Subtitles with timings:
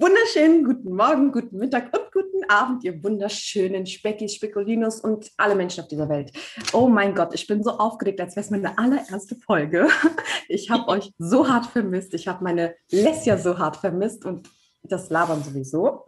[0.00, 5.82] Wunderschönen guten Morgen, guten Mittag und guten Abend, ihr wunderschönen Speckis, Spekulinos und alle Menschen
[5.82, 6.30] auf dieser Welt.
[6.72, 9.88] Oh mein Gott, ich bin so aufgeregt, als wäre es meine allererste Folge.
[10.50, 12.14] Ich habe euch so hart vermisst.
[12.14, 14.48] Ich habe meine Lesja so hart vermisst und
[14.82, 16.06] das Labern sowieso.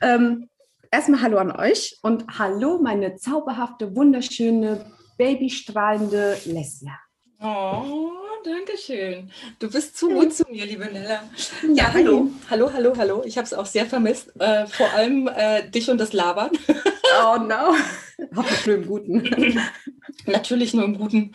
[0.00, 0.48] Ähm,
[0.90, 6.98] erstmal Hallo an euch und Hallo, meine zauberhafte, wunderschöne, babystrahlende Lesja.
[7.38, 9.30] Oh, danke schön.
[9.58, 11.22] Du bist zu gut zu mir, liebe Nella.
[11.62, 12.30] Ja, ja hallo.
[12.50, 13.22] Hallo, hallo, hallo.
[13.24, 14.32] Ich habe es auch sehr vermisst.
[14.40, 16.50] Äh, vor allem äh, dich und das Labern.
[17.20, 17.74] Oh no.
[18.34, 19.60] Hoffentlich nur im Guten.
[20.26, 21.32] Natürlich nur im Guten.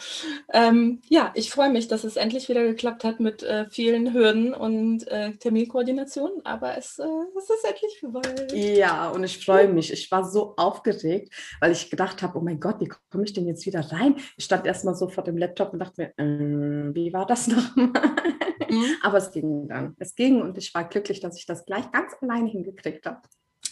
[0.52, 4.54] Ähm, ja, ich freue mich, dass es endlich wieder geklappt hat mit äh, vielen Hürden
[4.54, 7.06] und äh, Terminkoordination, aber es, äh,
[7.38, 8.48] es, ist endlich vorbei.
[8.54, 9.94] Ja, und ich freue mich.
[9.94, 13.48] Ich war so aufgeregt, weil ich gedacht habe, oh mein Gott, wie komme ich denn
[13.48, 14.16] jetzt wieder rein?
[14.38, 17.92] Ich stand erstmal so vor dem Laptop und dachte mir, äh, wie war das nochmal?
[18.70, 18.96] Mhm.
[19.04, 19.96] Aber es ging dann.
[20.00, 23.22] Es ging und ich war glücklich, dass ich das gleich ganz alleine hingekriegt habe.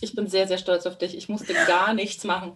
[0.01, 1.15] Ich bin sehr, sehr stolz auf dich.
[1.15, 2.55] Ich musste gar nichts machen.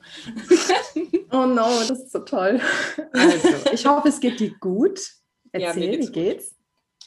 [1.32, 2.60] oh no, das ist so toll.
[3.12, 5.00] Also, ich hoffe, es geht dir gut.
[5.52, 6.56] Erzähl, ja, geht's wie geht's?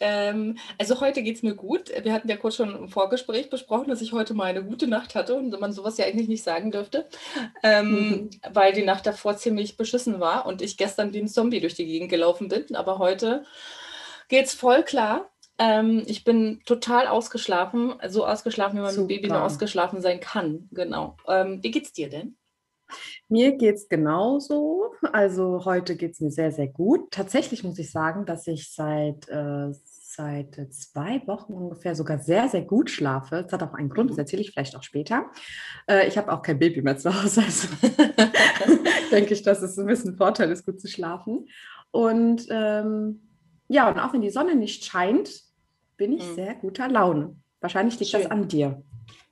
[0.00, 1.90] Ähm, also heute geht es mir gut.
[2.02, 5.14] Wir hatten ja kurz schon im Vorgespräch besprochen, dass ich heute mal eine gute Nacht
[5.14, 7.06] hatte und man sowas ja eigentlich nicht sagen dürfte,
[7.62, 8.30] ähm, mhm.
[8.52, 11.86] weil die Nacht davor ziemlich beschissen war und ich gestern wie ein Zombie durch die
[11.86, 12.76] Gegend gelaufen bin.
[12.76, 13.44] Aber heute
[14.28, 15.30] geht es voll klar.
[15.58, 20.68] Ähm, ich bin total ausgeschlafen, so ausgeschlafen, wie man mit Baby nur ausgeschlafen sein kann.
[20.72, 21.16] Genau.
[21.26, 22.36] Ähm, wie geht's dir denn?
[23.28, 24.92] Mir geht es genauso.
[25.12, 27.10] Also heute geht es mir sehr, sehr gut.
[27.10, 32.62] Tatsächlich muss ich sagen, dass ich seit, äh, seit zwei Wochen ungefähr sogar sehr, sehr
[32.62, 33.42] gut schlafe.
[33.42, 35.26] Das hat auch einen Grund, das erzähle ich vielleicht auch später.
[35.88, 37.42] Äh, ich habe auch kein Baby mehr zu Hause.
[37.42, 37.68] Also
[39.10, 41.48] denke ich, dass es ein bisschen Vorteil ist, gut zu schlafen.
[41.90, 43.25] Und ähm,
[43.68, 45.30] ja, und auch wenn die Sonne nicht scheint,
[45.96, 46.34] bin ich mhm.
[46.34, 47.36] sehr guter Laune.
[47.60, 48.22] Wahrscheinlich liegt Schön.
[48.22, 48.82] das an dir.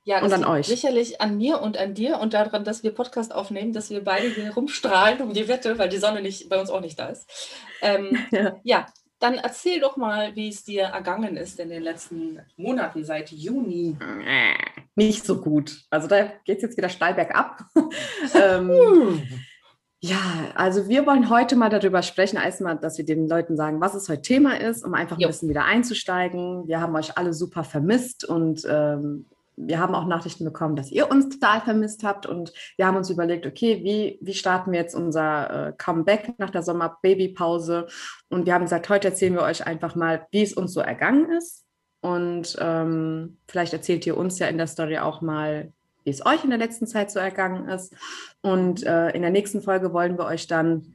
[0.03, 0.67] Ja, und an euch.
[0.67, 4.27] Sicherlich an mir und an dir und daran, dass wir Podcast aufnehmen, dass wir beide
[4.27, 7.27] hier rumstrahlen um die Wette, weil die Sonne nicht, bei uns auch nicht da ist.
[7.81, 8.55] Ähm, ja.
[8.63, 8.85] ja,
[9.17, 13.97] dann erzähl doch mal, wie es dir ergangen ist in den letzten Monaten seit Juni.
[14.95, 15.85] Nicht so gut.
[15.89, 17.65] Also da geht es jetzt wieder steil bergab.
[18.35, 19.27] ähm, hm.
[20.07, 23.95] Ja, also wir wollen heute mal darüber sprechen, erstmal, dass wir den Leuten sagen, was
[23.95, 25.27] es heute Thema ist, um einfach ein jo.
[25.27, 26.67] bisschen wieder einzusteigen.
[26.67, 31.09] Wir haben euch alle super vermisst und ähm, wir haben auch Nachrichten bekommen, dass ihr
[31.09, 34.93] uns total vermisst habt und wir haben uns überlegt, okay, wie, wie starten wir jetzt
[34.93, 37.87] unser äh, Comeback nach der Sommer-Baby-Pause?
[38.29, 41.31] Und wir haben gesagt, heute erzählen wir euch einfach mal, wie es uns so ergangen
[41.31, 41.65] ist.
[42.01, 45.73] Und ähm, vielleicht erzählt ihr uns ja in der Story auch mal,
[46.05, 47.93] wie es euch in der letzten Zeit so ergangen ist.
[48.41, 50.93] Und äh, in der nächsten Folge wollen wir euch dann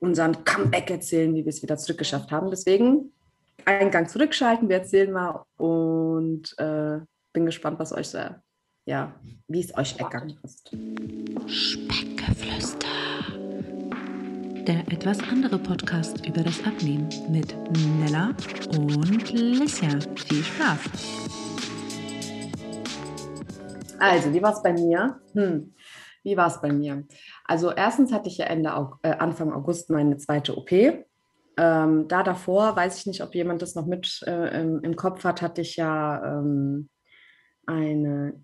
[0.00, 2.50] unseren Comeback erzählen, wie wir es wieder zurückgeschafft haben.
[2.50, 3.12] Deswegen
[3.64, 7.00] einen Gang zurückschalten, wir erzählen mal und äh,
[7.32, 8.18] bin gespannt, was euch so,
[8.86, 9.14] ja,
[9.48, 10.70] wie es euch ergangen ist.
[11.46, 12.86] Speckgeflüster.
[14.66, 17.54] Der etwas andere Podcast über das Abnehmen mit
[17.98, 18.34] Nella
[18.76, 19.98] und Lissia.
[20.14, 21.47] Viel Spaß!
[23.98, 25.20] Also, wie war es bei mir?
[25.34, 25.74] Hm.
[26.22, 27.04] Wie war es bei mir?
[27.44, 28.70] Also, erstens hatte ich ja Ende,
[29.02, 30.72] äh, Anfang August meine zweite OP.
[30.72, 35.24] Ähm, da davor, weiß ich nicht, ob jemand das noch mit äh, im, im, Kopf
[35.24, 36.88] hat, hatte ich ja ähm,
[37.66, 38.40] eine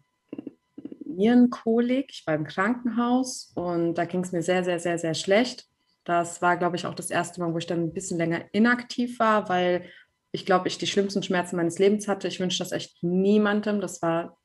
[1.05, 2.07] Nierenkolik.
[2.11, 5.67] Ich war im Krankenhaus und da ging es mir sehr, sehr, sehr, sehr schlecht.
[6.05, 9.19] Das war, glaube ich, auch das erste Mal, wo ich dann ein bisschen länger inaktiv
[9.21, 9.85] war, weil
[10.33, 12.27] ich glaube, ich die schlimmsten Schmerzen meines Lebens hatte.
[12.27, 13.81] Ich wünsche das echt niemandem.
[13.81, 14.37] Das war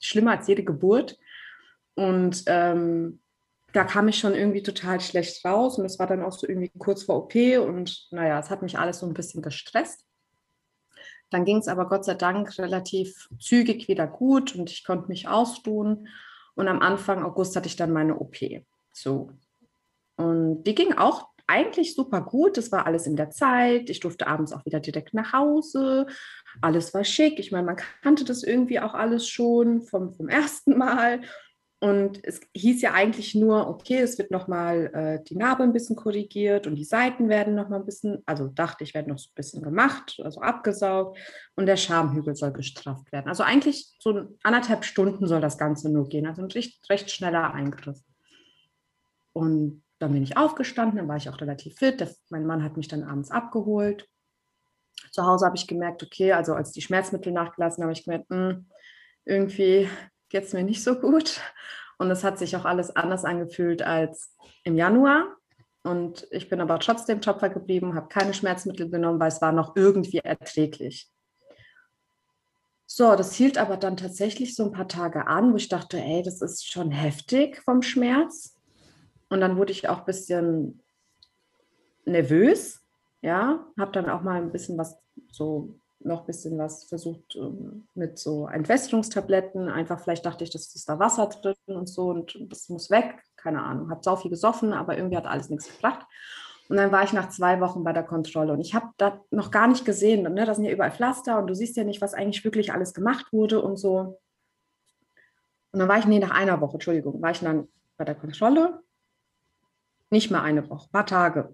[0.00, 1.18] schlimmer als jede Geburt.
[1.94, 3.20] Und ähm,
[3.72, 6.70] da kam ich schon irgendwie total schlecht raus und es war dann auch so irgendwie
[6.78, 10.04] kurz vor OP und naja, es hat mich alles so ein bisschen gestresst.
[11.30, 15.28] Dann ging es aber Gott sei Dank relativ zügig wieder gut und ich konnte mich
[15.28, 16.08] ausruhen.
[16.54, 18.36] Und am Anfang August hatte ich dann meine OP.
[18.92, 19.30] So.
[20.16, 22.56] Und die ging auch eigentlich super gut.
[22.56, 23.90] Das war alles in der Zeit.
[23.90, 26.06] Ich durfte abends auch wieder direkt nach Hause.
[26.60, 27.38] Alles war schick.
[27.38, 31.20] Ich meine, man kannte das irgendwie auch alles schon vom, vom ersten Mal.
[31.80, 35.94] Und es hieß ja eigentlich nur, okay, es wird nochmal äh, die Narbe ein bisschen
[35.94, 39.36] korrigiert und die Seiten werden nochmal ein bisschen, also dachte ich, werden noch so ein
[39.36, 41.18] bisschen gemacht, also abgesaugt
[41.54, 43.28] und der Schamhügel soll gestrafft werden.
[43.28, 47.54] Also eigentlich so anderthalb Stunden soll das Ganze nur gehen, also ein recht, recht schneller
[47.54, 48.00] Eingriff.
[49.32, 52.00] Und dann bin ich aufgestanden, dann war ich auch relativ fit.
[52.00, 54.08] Der, mein Mann hat mich dann abends abgeholt.
[55.12, 58.50] Zu Hause habe ich gemerkt, okay, also als die Schmerzmittel nachgelassen, habe ich gemerkt, mh,
[58.50, 58.66] hm,
[59.24, 59.88] irgendwie
[60.28, 61.40] geht es mir nicht so gut.
[61.98, 64.34] Und es hat sich auch alles anders angefühlt als
[64.64, 65.36] im Januar.
[65.82, 69.74] Und ich bin aber trotzdem Topfer geblieben, habe keine Schmerzmittel genommen, weil es war noch
[69.76, 71.10] irgendwie erträglich.
[72.86, 76.22] So, das hielt aber dann tatsächlich so ein paar Tage an, wo ich dachte, ey,
[76.22, 78.56] das ist schon heftig vom Schmerz.
[79.28, 80.82] Und dann wurde ich auch ein bisschen
[82.06, 82.80] nervös,
[83.22, 84.98] ja, habe dann auch mal ein bisschen was
[85.30, 89.68] so noch ein bisschen was versucht ähm, mit so Entwässerungstabletten.
[89.68, 93.22] Einfach vielleicht dachte ich, dass ist da Wasser drin und so und das muss weg.
[93.36, 93.90] Keine Ahnung.
[93.90, 96.06] Habe so viel gesoffen, aber irgendwie hat alles nichts gebracht.
[96.68, 99.50] Und dann war ich nach zwei Wochen bei der Kontrolle und ich habe da noch
[99.50, 100.44] gar nicht gesehen, ne?
[100.44, 103.32] da sind ja überall Pflaster und du siehst ja nicht, was eigentlich wirklich alles gemacht
[103.32, 104.20] wurde und so.
[105.72, 108.82] Und dann war ich, nee, nach einer Woche, Entschuldigung, war ich dann bei der Kontrolle.
[110.10, 111.52] Nicht mal eine Woche, ein paar Tage.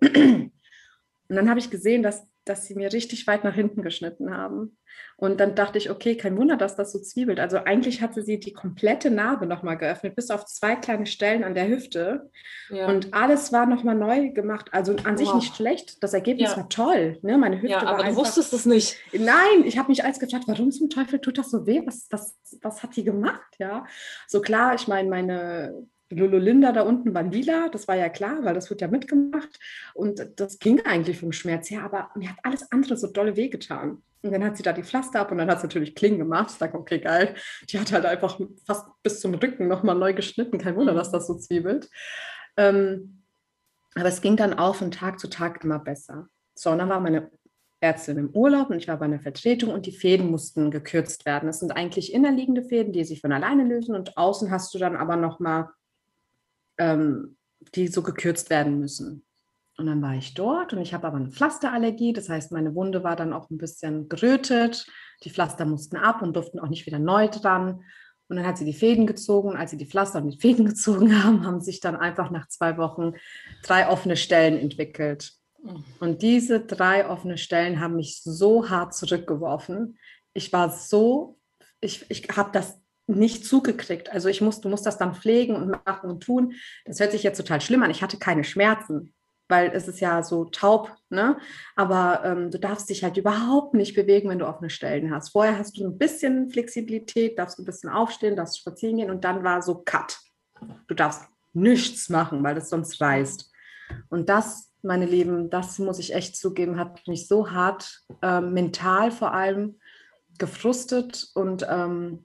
[1.29, 4.76] Und dann habe ich gesehen, dass dass sie mir richtig weit nach hinten geschnitten haben.
[5.17, 7.41] Und dann dachte ich, okay, kein Wunder, dass das so zwiebelt.
[7.41, 11.55] Also eigentlich hatte sie die komplette Narbe nochmal geöffnet, bis auf zwei kleine Stellen an
[11.55, 12.31] der Hüfte.
[12.69, 12.88] Ja.
[12.88, 14.69] Und alles war nochmal neu gemacht.
[14.73, 16.03] Also an sich nicht schlecht.
[16.03, 16.56] Das Ergebnis ja.
[16.59, 17.19] war toll.
[17.23, 17.38] Ne?
[17.38, 18.97] Meine Hüfte ja, aber war du wusstest es nicht.
[19.12, 21.82] Nein, ich habe mich alles gefragt, warum zum Teufel tut das so weh?
[21.85, 23.41] Was, was, was hat die gemacht?
[23.59, 23.87] Ja,
[24.29, 28.44] so klar, ich meine, meine Lolo Linda da unten war lila, das war ja klar,
[28.44, 29.58] weil das wird ja mitgemacht.
[29.94, 34.02] Und das ging eigentlich vom Schmerz her, aber mir hat alles andere so dolle wehgetan.
[34.22, 36.50] Und dann hat sie da die Pflaster ab und dann hat sie natürlich Klingen gemacht.
[36.50, 37.34] Ich sage, okay, geil.
[37.69, 40.56] Die hat halt einfach fast bis zum Rücken nochmal neu geschnitten.
[40.56, 41.90] Kein Wunder, dass das so zwiebelt.
[42.56, 43.22] Ähm,
[43.94, 46.28] aber es ging dann auch von Tag zu Tag immer besser.
[46.55, 47.31] So, und dann war meine
[47.81, 51.46] Ärztin im Urlaub und ich war bei einer Vertretung und die Fäden mussten gekürzt werden.
[51.46, 54.96] Das sind eigentlich innerliegende Fäden, die sich von alleine lösen und außen hast du dann
[54.96, 55.69] aber nochmal
[56.79, 57.37] ähm,
[57.75, 59.25] die so gekürzt werden müssen.
[59.76, 62.12] Und dann war ich dort und ich habe aber eine Pflasterallergie.
[62.12, 64.87] Das heißt, meine Wunde war dann auch ein bisschen gerötet.
[65.25, 67.82] Die Pflaster mussten ab und durften auch nicht wieder neu dran.
[68.29, 69.50] Und dann hat sie die Fäden gezogen.
[69.50, 72.49] Und als sie die Pflaster und die Fäden gezogen haben, haben sich dann einfach nach
[72.49, 73.15] zwei Wochen
[73.65, 75.32] drei offene Stellen entwickelt.
[75.99, 79.99] Und diese drei offene Stellen haben mich so hart zurückgeworfen.
[80.35, 81.38] Ich war so,
[81.81, 84.11] ich, ich habe das nicht zugekriegt.
[84.12, 86.55] Also ich muss, du musst das dann pflegen und machen und tun.
[86.85, 87.91] Das hört sich jetzt total schlimm an.
[87.91, 89.12] Ich hatte keine Schmerzen,
[89.49, 91.37] weil es ist ja so taub, ne?
[91.77, 95.31] Aber ähm, du darfst dich halt überhaupt nicht bewegen, wenn du offene Stellen hast.
[95.31, 99.45] Vorher hast du ein bisschen Flexibilität, darfst ein bisschen aufstehen, darfst spazieren gehen und dann
[99.45, 100.19] war so Cut.
[100.87, 103.51] Du darfst nichts machen, weil das sonst reißt.
[104.09, 109.11] Und das, meine Lieben, das muss ich echt zugeben, hat mich so hart äh, mental
[109.11, 109.79] vor allem
[110.39, 112.25] gefrustet und ähm,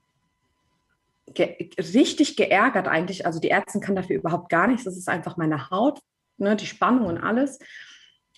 [1.34, 3.26] ge richtig geärgert eigentlich.
[3.26, 4.84] Also die Ärztin kann dafür überhaupt gar nichts.
[4.84, 6.00] Das ist einfach meine Haut,
[6.38, 7.58] ne, die Spannung und alles.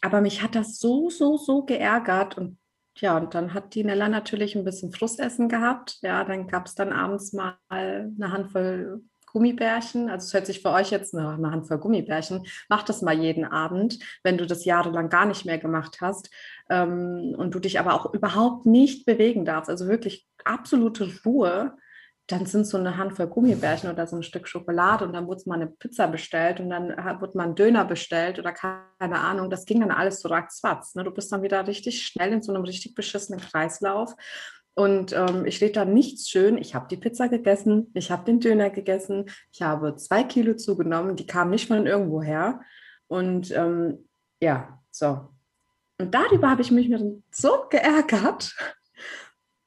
[0.01, 2.37] Aber mich hat das so, so, so geärgert.
[2.37, 2.59] Und
[2.99, 5.99] ja, und dann hat die Nella natürlich ein bisschen Frustessen gehabt.
[6.03, 9.03] Ja, dann gab es dann abends mal eine Handvoll
[9.33, 10.11] Gummibärchen.
[10.11, 12.47] Also es hört sich für euch jetzt eine, eine Handvoll Gummibärchen.
[12.69, 16.31] Mach das mal jeden Abend, wenn du das jahrelang gar nicht mehr gemacht hast
[16.69, 19.71] ähm, und du dich aber auch überhaupt nicht bewegen darfst.
[19.71, 21.77] Also wirklich absolute Ruhe
[22.33, 25.57] dann sind so eine Handvoll Gummibärchen oder so ein Stück Schokolade und dann wurde mal
[25.57, 26.89] eine Pizza bestellt und dann
[27.21, 29.51] wurde mal ein Döner bestellt oder keine Ahnung.
[29.51, 30.95] Das ging dann alles so ratzfatz.
[30.95, 31.05] Ne?
[31.05, 34.15] Du bist dann wieder richtig schnell in so einem richtig beschissenen Kreislauf.
[34.75, 36.57] Und ähm, ich rede da nichts schön.
[36.57, 41.17] Ich habe die Pizza gegessen, ich habe den Döner gegessen, ich habe zwei Kilo zugenommen,
[41.17, 42.63] die kamen nicht von irgendwo her.
[43.09, 44.09] Und ähm,
[44.41, 45.29] ja, so.
[45.99, 46.91] Und darüber habe ich mich
[47.31, 48.55] so geärgert,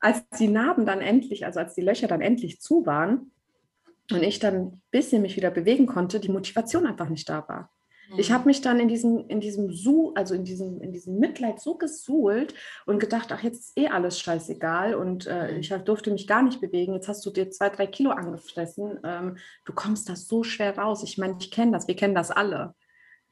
[0.05, 3.31] als die Narben dann endlich, also als die Löcher dann endlich zu waren
[4.11, 7.71] und ich dann ein bisschen mich wieder bewegen konnte, die Motivation einfach nicht da war.
[8.11, 8.19] Mhm.
[8.19, 11.59] Ich habe mich dann in diesem, in diesem Su, also in diesem, in diesem Mitleid
[11.59, 12.53] so gesuhlt
[12.85, 15.59] und gedacht, ach, jetzt ist eh alles scheißegal und äh, mhm.
[15.61, 16.93] ich durfte mich gar nicht bewegen.
[16.93, 18.99] Jetzt hast du dir zwei, drei Kilo angefressen.
[19.03, 21.01] Ähm, du kommst da so schwer raus.
[21.01, 22.75] Ich meine, ich kenne das, wir kennen das alle.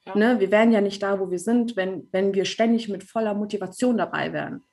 [0.08, 0.18] Ja.
[0.18, 0.40] Ne?
[0.40, 3.96] Wir wären ja nicht da, wo wir sind, wenn, wenn wir ständig mit voller Motivation
[3.96, 4.64] dabei wären.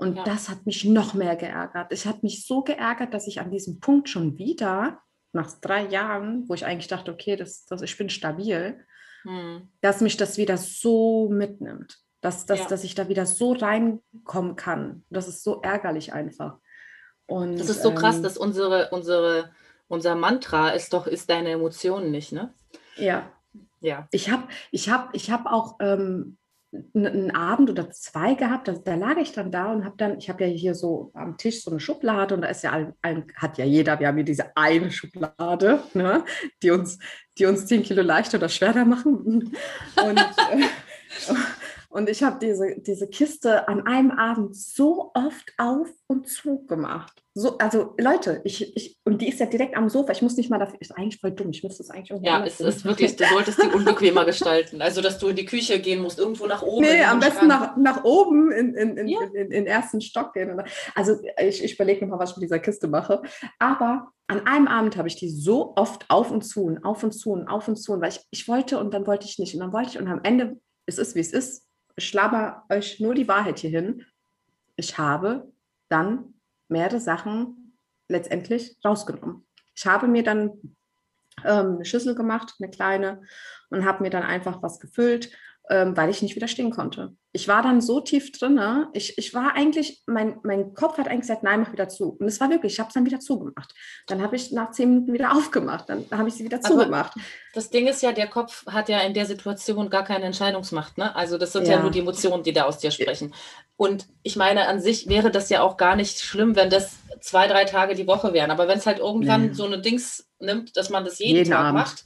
[0.00, 0.24] Und ja.
[0.24, 1.92] das hat mich noch mehr geärgert.
[1.92, 4.98] Es hat mich so geärgert, dass ich an diesem Punkt schon wieder,
[5.32, 8.82] nach drei Jahren, wo ich eigentlich dachte, okay, das, das, ich bin stabil,
[9.24, 9.68] hm.
[9.82, 11.98] dass mich das wieder so mitnimmt.
[12.22, 12.66] Dass, dass, ja.
[12.68, 15.04] dass ich da wieder so reinkommen kann.
[15.10, 16.56] Das ist so ärgerlich einfach.
[17.26, 19.52] Und, das ist so krass, ähm, dass unsere, unsere,
[19.86, 22.54] unser Mantra ist doch, ist deine Emotionen nicht, ne?
[22.96, 23.30] Ja.
[23.80, 24.08] Ja.
[24.12, 26.38] Ich habe ich hab, ich hab auch ähm,
[26.94, 30.28] einen Abend oder zwei gehabt, da, da lag ich dann da und habe dann, ich
[30.28, 33.26] habe ja hier so am Tisch so eine Schublade und da ist ja ein, ein,
[33.36, 36.24] hat ja jeder, wir haben hier diese eine Schublade, ne,
[36.62, 36.98] die uns,
[37.38, 39.16] die uns zehn Kilo leichter oder schwerer machen.
[39.16, 40.64] Und, äh,
[41.92, 47.20] Und ich habe diese, diese Kiste an einem Abend so oft auf und zu gemacht.
[47.34, 50.12] So, also Leute, ich, ich, und die ist ja direkt am Sofa.
[50.12, 51.50] Ich muss nicht mal dafür, ist eigentlich voll dumm.
[51.50, 52.28] Ich müsste es eigentlich irgendwie.
[52.28, 54.80] Ja, es ist wirklich, du solltest die unbequemer gestalten.
[54.82, 56.86] Also, dass du in die Küche gehen musst, irgendwo nach oben.
[56.86, 59.20] Nee, am besten nach, nach oben in, in, in, ja.
[59.22, 60.62] in, in, in, ersten Stock gehen.
[60.94, 63.20] Also, ich, ich überlege nochmal, was ich mit dieser Kiste mache.
[63.58, 67.10] Aber an einem Abend habe ich die so oft auf und zu und auf und
[67.10, 69.60] zu und auf und zu, weil ich, ich wollte und dann wollte ich nicht und
[69.60, 71.66] dann wollte ich und am Ende, es ist wie es ist,
[72.00, 74.06] ich schlabber euch nur die Wahrheit hier hin.
[74.76, 75.52] Ich habe
[75.90, 76.34] dann
[76.68, 77.76] mehrere Sachen
[78.08, 79.46] letztendlich rausgenommen.
[79.74, 80.50] Ich habe mir dann
[81.44, 83.22] ähm, eine Schüssel gemacht, eine kleine,
[83.68, 85.30] und habe mir dann einfach was gefüllt,
[85.70, 87.14] ähm, weil ich nicht widerstehen konnte.
[87.32, 88.60] Ich war dann so tief drin,
[88.92, 92.16] ich, ich war eigentlich, mein, mein Kopf hat eigentlich gesagt, nein, mach wieder zu.
[92.18, 93.72] Und es war wirklich, ich habe es dann wieder zugemacht.
[94.08, 97.12] Dann habe ich nach zehn Minuten wieder aufgemacht, dann habe ich sie wieder Aber zugemacht.
[97.54, 100.98] Das Ding ist ja, der Kopf hat ja in der Situation gar keine Entscheidungsmacht.
[100.98, 101.14] Ne?
[101.14, 101.74] Also das sind ja.
[101.74, 103.32] ja nur die Emotionen, die da aus dir sprechen.
[103.76, 107.46] Und ich meine, an sich wäre das ja auch gar nicht schlimm, wenn das zwei,
[107.46, 108.50] drei Tage die Woche wären.
[108.50, 109.52] Aber wenn es halt irgendwann nee.
[109.52, 111.74] so eine Dings nimmt, dass man das jeden, jeden Tag Abend.
[111.74, 112.04] macht,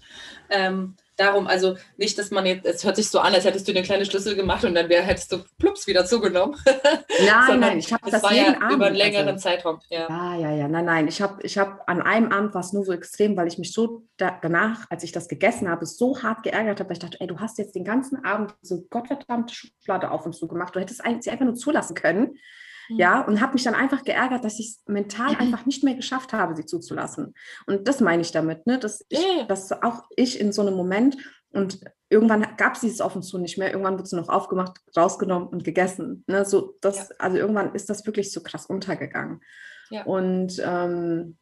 [0.51, 3.73] ähm, darum, also nicht, dass man jetzt, es hört sich so an, als hättest du
[3.73, 6.57] den kleinen Schlüssel gemacht und dann wär, hättest du plups wieder zugenommen.
[7.25, 9.81] Nein, nein, ich habe das war jeden ja Abend, über einen längeren also, Zeitraum.
[9.89, 10.09] Ja.
[10.09, 12.85] ja, ja, ja, nein, nein, ich habe ich hab an einem Abend war es nur
[12.85, 16.43] so extrem, weil ich mich so da, danach, als ich das gegessen habe, so hart
[16.43, 20.11] geärgert habe, weil ich dachte, ey, du hast jetzt den ganzen Abend so gottverdammte Schublade
[20.11, 22.39] auf und zu gemacht, du hättest sie einfach nur zulassen können.
[22.89, 22.97] Mhm.
[22.97, 26.33] Ja, und habe mich dann einfach geärgert, dass ich es mental einfach nicht mehr geschafft
[26.33, 27.35] habe, sie zuzulassen.
[27.67, 28.79] Und das meine ich damit, ne?
[28.79, 31.17] dass, ich, dass auch ich in so einem Moment
[31.53, 33.71] und irgendwann gab es dieses auf und zu nicht mehr.
[33.71, 36.25] Irgendwann wurde es noch aufgemacht, rausgenommen und gegessen.
[36.27, 36.45] Ne?
[36.45, 37.15] So, das, ja.
[37.19, 39.41] Also irgendwann ist das wirklich so krass untergegangen.
[39.91, 40.05] Ja.
[40.05, 41.37] Und ähm,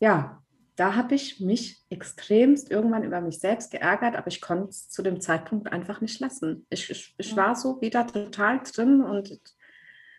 [0.00, 0.42] ja,
[0.76, 5.02] da habe ich mich extremst irgendwann über mich selbst geärgert, aber ich konnte es zu
[5.02, 6.66] dem Zeitpunkt einfach nicht lassen.
[6.70, 7.36] Ich, ich, ich ja.
[7.36, 9.38] war so wieder total drin und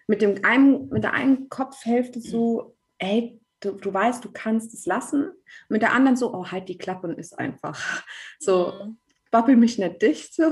[0.08, 4.86] mit, dem einen, mit der einen Kopfhälfte so, ey, du, du weißt, du kannst es
[4.86, 5.32] lassen.
[5.70, 8.04] mit der anderen so, oh, halt die Klappe und ist einfach.
[8.40, 8.98] So, mhm.
[9.32, 10.50] babbel mich nicht dicht so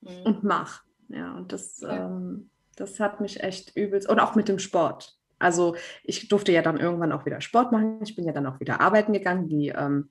[0.00, 0.22] mhm.
[0.24, 0.82] und mach.
[1.08, 2.06] Ja, und das, ja.
[2.06, 4.08] Ähm, das hat mich echt übelst.
[4.08, 5.16] Und auch mit dem Sport.
[5.38, 8.00] Also ich durfte ja dann irgendwann auch wieder Sport machen.
[8.02, 9.48] Ich bin ja dann auch wieder arbeiten gegangen.
[9.48, 10.10] Die ähm,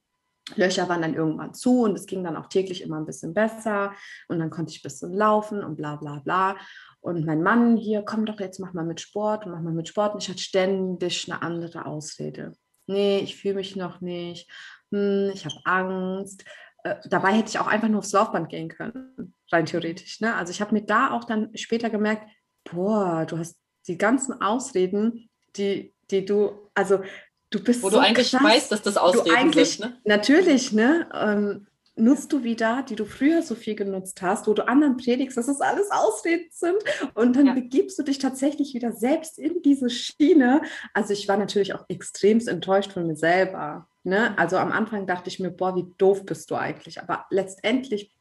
[0.55, 3.93] Löcher waren dann irgendwann zu und es ging dann auch täglich immer ein bisschen besser.
[4.27, 6.57] Und dann konnte ich ein bisschen laufen und bla bla bla.
[7.01, 9.87] Und mein Mann hier, komm doch jetzt, mach mal mit Sport und mach mal mit
[9.87, 10.13] Sport.
[10.13, 12.53] Und ich hatte ständig eine andere Ausrede.
[12.85, 14.49] Nee, ich fühle mich noch nicht.
[14.91, 16.45] Hm, ich habe Angst.
[16.83, 20.19] Äh, dabei hätte ich auch einfach nur aufs Laufband gehen können, rein theoretisch.
[20.19, 20.35] Ne?
[20.35, 22.27] Also ich habe mir da auch dann später gemerkt,
[22.71, 27.01] boah, du hast die ganzen Ausreden, die, die du, also
[27.49, 29.97] du bist Wo so du eigentlich krass, weißt, dass das Ausreden sind, ne?
[30.05, 31.09] Natürlich, ne?
[31.13, 35.37] Ähm, nutzt du wieder, die du früher so viel genutzt hast, wo du anderen predigst,
[35.37, 36.77] dass es alles Ausreden sind
[37.15, 37.53] und dann ja.
[37.53, 40.61] begibst du dich tatsächlich wieder selbst in diese Schiene.
[40.93, 43.87] Also ich war natürlich auch extremst enttäuscht von mir selber.
[44.03, 44.37] Ne?
[44.37, 47.01] Also am Anfang dachte ich mir, boah, wie doof bist du eigentlich.
[47.01, 48.15] Aber letztendlich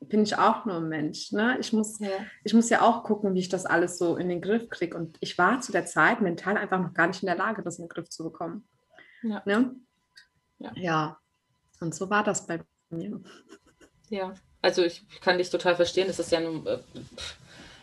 [0.00, 1.32] bin ich auch nur ein Mensch.
[1.32, 1.56] Ne?
[1.58, 2.08] Ich, muss, ja.
[2.44, 4.96] ich muss ja auch gucken, wie ich das alles so in den Griff kriege.
[4.96, 7.78] Und ich war zu der Zeit mental einfach noch gar nicht in der Lage, das
[7.78, 8.68] in den Griff zu bekommen.
[9.22, 9.42] Ja.
[9.44, 9.74] Ne?
[10.58, 10.70] ja.
[10.76, 11.18] ja.
[11.80, 13.08] Und so war das bei ja.
[14.08, 16.06] ja, also ich kann dich total verstehen.
[16.06, 16.78] Das ist ja nun, äh,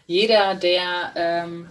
[0.05, 1.69] jeder, der ähm,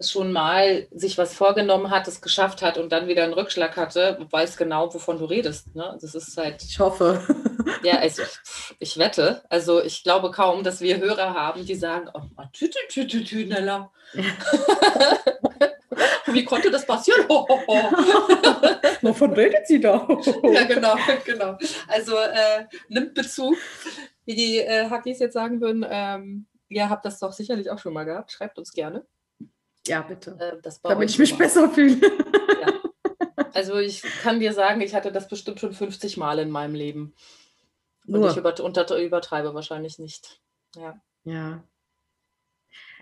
[0.00, 4.18] schon mal sich was vorgenommen hat, es geschafft hat und dann wieder einen Rückschlag hatte,
[4.30, 5.74] weiß genau, wovon du redest.
[5.74, 5.96] Ne?
[6.00, 6.62] Das ist halt.
[6.62, 7.22] Ich hoffe.
[7.82, 8.22] Ja, also
[8.78, 9.42] ich wette.
[9.50, 12.22] Also ich glaube kaum, dass wir Hörer haben, die sagen, oh,
[12.52, 13.90] tü, tü, tü, tü, Nella.
[16.34, 17.28] Wie konnte das passieren?
[19.02, 20.06] Wovon redet sie da?
[20.42, 21.58] ja, genau, genau.
[21.88, 23.56] Also äh, nimmt Bezug,
[24.24, 25.86] wie die äh, Hackis jetzt sagen würden.
[25.88, 28.32] Ähm, ihr habt das doch sicherlich auch schon mal gehabt.
[28.32, 29.06] Schreibt uns gerne.
[29.86, 30.36] Ja, bitte.
[30.40, 31.38] Äh, Damit ich mich mal.
[31.38, 32.00] besser fühle.
[32.60, 32.72] Ja.
[33.52, 37.14] Also ich kann dir sagen, ich hatte das bestimmt schon 50 Mal in meinem Leben.
[38.06, 38.30] Und Nur.
[38.30, 40.40] ich über, unter, übertreibe wahrscheinlich nicht.
[40.74, 41.00] Ja.
[41.24, 41.62] Ja.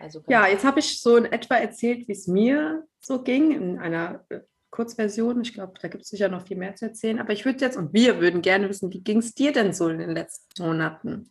[0.00, 3.78] Also ja, jetzt habe ich so in etwa erzählt, wie es mir so ging, in
[3.78, 5.42] einer äh, Kurzversion.
[5.42, 7.20] Ich glaube, da gibt es sicher noch viel mehr zu erzählen.
[7.20, 9.88] Aber ich würde jetzt, und wir würden gerne wissen, wie ging es dir denn so
[9.88, 11.30] in den letzten Monaten?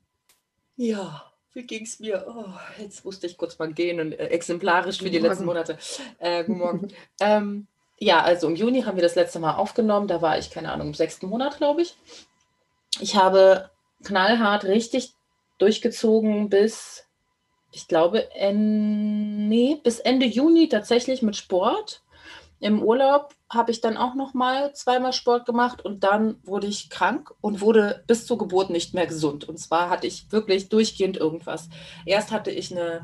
[0.78, 2.26] Ja, wie ging es mir?
[2.28, 5.78] Oh, jetzt musste ich kurz mal gehen und äh, exemplarisch für die letzten Monate.
[6.20, 6.88] Äh, guten Morgen.
[7.20, 7.68] ähm,
[7.98, 10.08] ja, also im Juni haben wir das letzte Mal aufgenommen.
[10.08, 11.98] Da war ich, keine Ahnung, im sechsten Monat, glaube ich.
[13.00, 13.70] Ich habe
[14.04, 15.14] knallhart richtig
[15.58, 17.06] durchgezogen bis
[17.72, 22.04] ich glaube, en, nee, bis Ende Juni tatsächlich mit Sport.
[22.60, 26.90] Im Urlaub habe ich dann auch noch mal zweimal Sport gemacht und dann wurde ich
[26.90, 29.50] krank und wurde bis zur Geburt nicht mehr gesund.
[29.50, 31.70] Und zwar hatte ich wirklich durchgehend irgendwas.
[32.06, 33.02] Erst hatte ich eine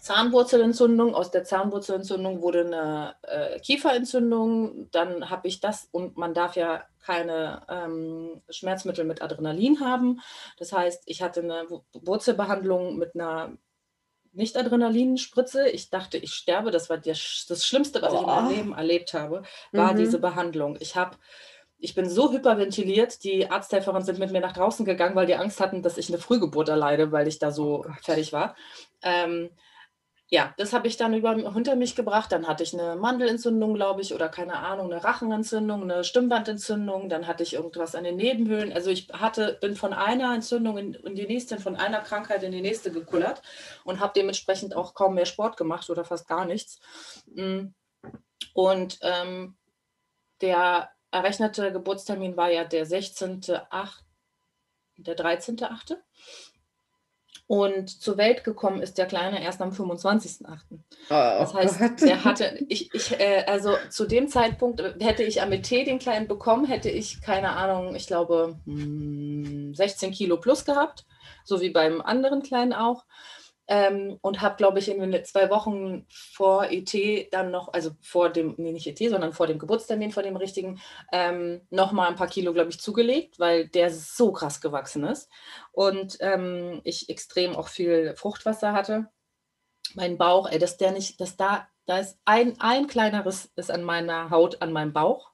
[0.00, 1.14] Zahnwurzelentzündung.
[1.14, 4.88] Aus der Zahnwurzelentzündung wurde eine äh, Kieferentzündung.
[4.92, 10.20] Dann habe ich das und man darf ja keine ähm, Schmerzmittel mit Adrenalin haben.
[10.58, 13.52] Das heißt, ich hatte eine Wurzelbehandlung mit einer
[14.32, 15.68] nicht Adrenalinspritze.
[15.68, 16.70] Ich dachte, ich sterbe.
[16.70, 18.16] Das war das, das Schlimmste, was oh.
[18.16, 19.42] ich in meinem Leben erlebt habe,
[19.72, 19.98] war mhm.
[19.98, 20.76] diese Behandlung.
[20.80, 21.16] Ich habe
[21.82, 25.60] ich bin so hyperventiliert, die Arzthelferinnen sind mit mir nach draußen gegangen, weil die Angst
[25.60, 28.54] hatten, dass ich eine Frühgeburt erleide, weil ich da so oh fertig war.
[29.02, 29.50] Ähm,
[30.32, 32.32] ja, das habe ich dann über, hinter mich gebracht.
[32.32, 37.10] Dann hatte ich eine Mandelentzündung, glaube ich, oder keine Ahnung, eine Rachenentzündung, eine Stimmbandentzündung.
[37.10, 38.72] Dann hatte ich irgendwas an den Nebenhöhlen.
[38.72, 42.52] Also ich hatte, bin von einer Entzündung in, in die nächste, von einer Krankheit in
[42.52, 43.42] die nächste gekullert
[43.84, 46.80] und habe dementsprechend auch kaum mehr Sport gemacht oder fast gar nichts.
[47.26, 47.66] Mm.
[48.54, 49.58] Und ähm,
[50.40, 53.98] der errechnete Geburtstermin war ja der 16.8.,
[54.96, 55.98] der 13.8.
[57.46, 60.58] Und zur Welt gekommen ist der Kleine erst am 25.08.
[60.70, 62.00] Oh, das heißt, Gott.
[62.00, 66.28] der hatte, ich, ich, äh, also zu dem Zeitpunkt äh, hätte ich AMT den Kleinen
[66.28, 71.04] bekommen, hätte ich, keine Ahnung, ich glaube 16 hm, Kilo plus gehabt,
[71.44, 73.04] so wie beim anderen Kleinen auch.
[73.68, 76.92] Ähm, und habe, glaube ich, in zwei Wochen vor ET
[77.32, 80.80] dann noch, also vor dem, nee, nicht ET, sondern vor dem Geburtstermin, vor dem richtigen,
[81.12, 85.30] ähm, noch mal ein paar Kilo, glaube ich, zugelegt, weil der so krass gewachsen ist.
[85.70, 89.08] Und ähm, ich extrem auch viel Fruchtwasser hatte.
[89.94, 93.84] Mein Bauch, ey, dass der nicht, dass da, da ist ein, ein kleineres ist an
[93.84, 95.32] meiner Haut, an meinem Bauch.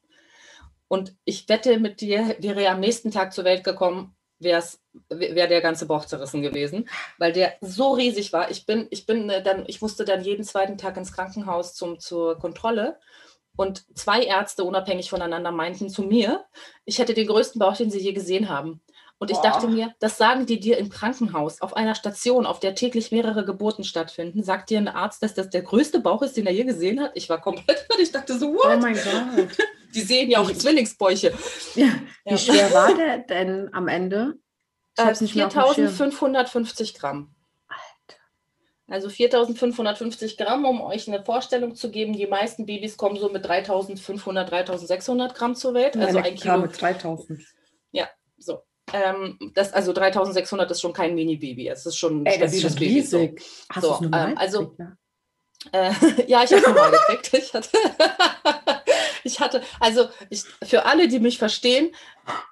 [0.89, 4.63] Und ich wette mit dir, wäre er am nächsten Tag zur Welt gekommen, wäre
[5.09, 8.51] wär der ganze Bauch zerrissen gewesen, weil der so riesig war.
[8.51, 11.99] Ich bin, ich bin äh, dann, ich musste dann jeden zweiten Tag ins Krankenhaus zum,
[11.99, 12.99] zur Kontrolle.
[13.57, 16.45] Und zwei Ärzte unabhängig voneinander meinten zu mir,
[16.85, 18.81] ich hätte den größten Bauch, den sie je gesehen haben.
[19.21, 19.43] Und ich Boah.
[19.43, 23.45] dachte mir, das sagen die dir im Krankenhaus, auf einer Station, auf der täglich mehrere
[23.45, 24.45] Geburten stattfinden.
[24.45, 27.13] Sagt dir ein Arzt, dass das der größte Bauch ist, den er je gesehen hat?
[27.15, 28.77] Ich war komplett, ich dachte so, what?
[28.77, 29.49] Oh mein Gott.
[29.95, 31.33] Die sehen ja auch Zwillingsbäuche.
[31.75, 31.89] Ja.
[32.25, 32.37] Wie ja.
[32.37, 34.35] schwer war der denn am Ende?
[34.97, 37.35] Äh, 4550 Gramm.
[37.67, 38.21] Alter.
[38.87, 42.13] Also 4550 Gramm, um euch eine Vorstellung zu geben.
[42.13, 45.97] Die meisten Babys kommen so mit 3500, 3600 Gramm zur Welt.
[45.97, 46.59] Also ein Kilo.
[46.59, 47.41] mit 3000.
[47.91, 48.63] Ja, so.
[48.93, 51.69] Ähm, das, also 3600 ist schon kein Mini-Baby.
[51.69, 52.95] Es ist schon ein Ey, das ist Baby.
[52.95, 53.41] Riesig.
[53.41, 53.67] So.
[53.75, 54.77] Hast so, ähm, also,
[55.73, 55.93] äh,
[56.27, 57.35] ja, ich habe es mal gekriegt.
[57.35, 57.69] Ich hatte,
[59.25, 61.95] ich hatte, also ich, für alle, die mich verstehen,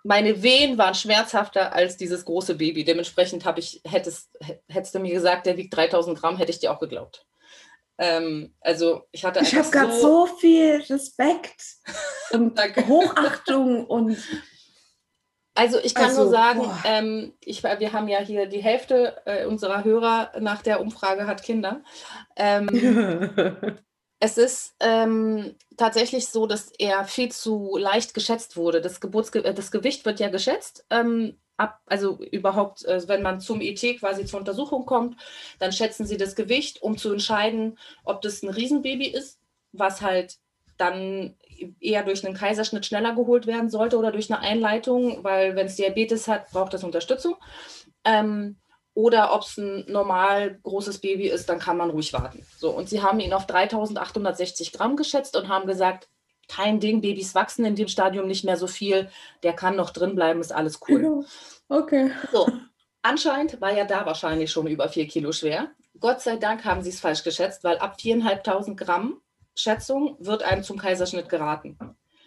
[0.03, 2.85] meine Wehen waren schmerzhafter als dieses große Baby.
[2.85, 4.31] Dementsprechend habe ich, hättest,
[4.69, 7.27] hättest du mir gesagt, der wiegt 3000 Gramm, hätte ich dir auch geglaubt.
[7.99, 11.63] Ähm, also ich hatte Ich habe gerade so, so viel Respekt
[12.31, 14.19] und Hochachtung und
[15.57, 19.47] also ich kann also, nur sagen, ähm, ich, wir haben ja hier die Hälfte äh,
[19.47, 21.83] unserer Hörer nach der Umfrage hat Kinder.
[22.37, 22.69] Ähm,
[24.21, 28.81] es ist ähm, tatsächlich so, dass er viel zu leicht geschätzt wurde.
[28.81, 30.85] Das, Geburtsge äh, das Gewicht wird ja geschätzt.
[30.91, 35.21] Ähm, ab, also überhaupt, äh, wenn man zum ET quasi zur Untersuchung kommt,
[35.59, 39.41] dann schätzen sie das Gewicht, um zu entscheiden, ob das ein Riesenbaby ist,
[39.73, 40.39] was halt
[40.79, 41.37] dann
[41.81, 45.77] eher durch einen Kaiserschnitt schneller geholt werden sollte oder durch eine Einleitung, weil wenn es
[45.77, 47.37] Diabetes hat, braucht es Unterstützung.
[48.05, 48.57] Ähm,
[48.95, 52.47] oder ob es ein normal großes Baby ist, dann kann man ruhig warten.
[52.57, 56.09] So, und sie haben ihn auf 3860 Gramm geschätzt und haben gesagt,
[56.49, 59.11] kein Ding, Babys wachsen in dem Stadium nicht mehr so viel,
[59.43, 61.27] der kann noch drin bleiben, ist alles cool.
[61.69, 62.11] Okay.
[62.33, 62.49] So,
[63.03, 65.69] anscheinend war er da wahrscheinlich schon über vier Kilo schwer.
[65.99, 69.21] Gott sei Dank haben sie es falsch geschätzt, weil ab 4.500 Gramm
[69.57, 71.79] Schätzung wird einem zum Kaiserschnitt geraten.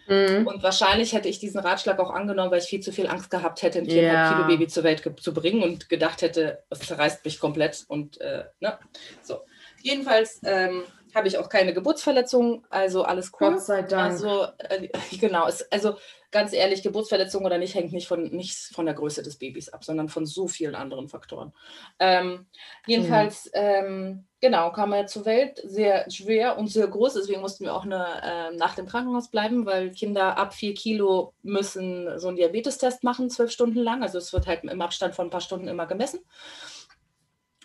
[0.08, 0.46] Mhm.
[0.46, 3.62] Und wahrscheinlich hätte ich diesen Ratschlag auch angenommen, weil ich viel zu viel Angst gehabt
[3.62, 4.32] hätte, ein 4,5 ja.
[4.32, 7.84] Kilo Baby zur Welt zu bringen und gedacht hätte, es zerreißt mich komplett.
[7.86, 8.78] Und äh, ne?
[9.22, 9.40] so.
[9.82, 10.82] Jedenfalls ähm,
[11.14, 13.52] habe ich auch keine Geburtsverletzungen, also alles cool.
[13.52, 14.12] Gott sei Dank.
[14.12, 15.96] Also, äh, genau, es, also
[16.30, 19.84] ganz ehrlich, Geburtsverletzung oder nicht, hängt nicht von, nicht von der Größe des Babys ab,
[19.84, 21.52] sondern von so vielen anderen Faktoren.
[21.98, 22.46] Ähm,
[22.86, 23.50] jedenfalls, mhm.
[23.54, 27.84] ähm, genau, kam er zur Welt, sehr schwer und sehr groß, deswegen mussten wir auch
[27.84, 33.02] eine, äh, nach dem Krankenhaus bleiben, weil Kinder ab vier Kilo müssen so einen Diabetestest
[33.02, 34.02] machen, zwölf Stunden lang.
[34.02, 36.20] Also es wird halt im Abstand von ein paar Stunden immer gemessen.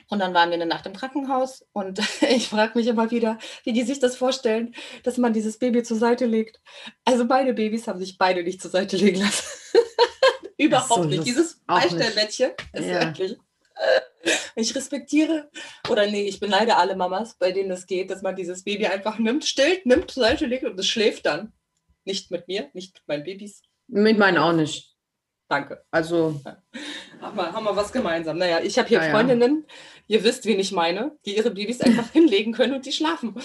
[0.10, 3.74] Und dann waren wir eine Nacht im Krankenhaus und ich frage mich immer wieder, wie
[3.74, 6.60] die sich das vorstellen, dass man dieses Baby zur Seite legt.
[7.06, 9.46] Also beide Babys haben sich beide nicht zur Seite legen lassen.
[10.58, 11.26] Überhaupt so, nicht.
[11.26, 13.02] Dieses Beistellbettchen ist ja.
[13.02, 13.38] wirklich.
[14.56, 15.52] Ich respektiere,
[15.90, 19.20] oder nee, ich beneide alle Mamas, bei denen es geht, dass man dieses Baby einfach
[19.20, 21.54] nimmt, stillt, nimmt, zur Seite legt und es schläft dann.
[22.06, 23.62] Nicht mit mir, nicht mit meinen Babys.
[23.88, 24.95] Mit meinen auch nicht.
[25.48, 25.84] Danke.
[25.92, 26.42] Also.
[27.22, 28.38] Haben wir, haben wir was gemeinsam.
[28.38, 29.12] Naja, ich habe hier Naja.
[29.12, 29.66] Freundinnen,
[30.08, 33.36] ihr wisst, wen ich meine, die ihre Babys einfach hinlegen können und die schlafen.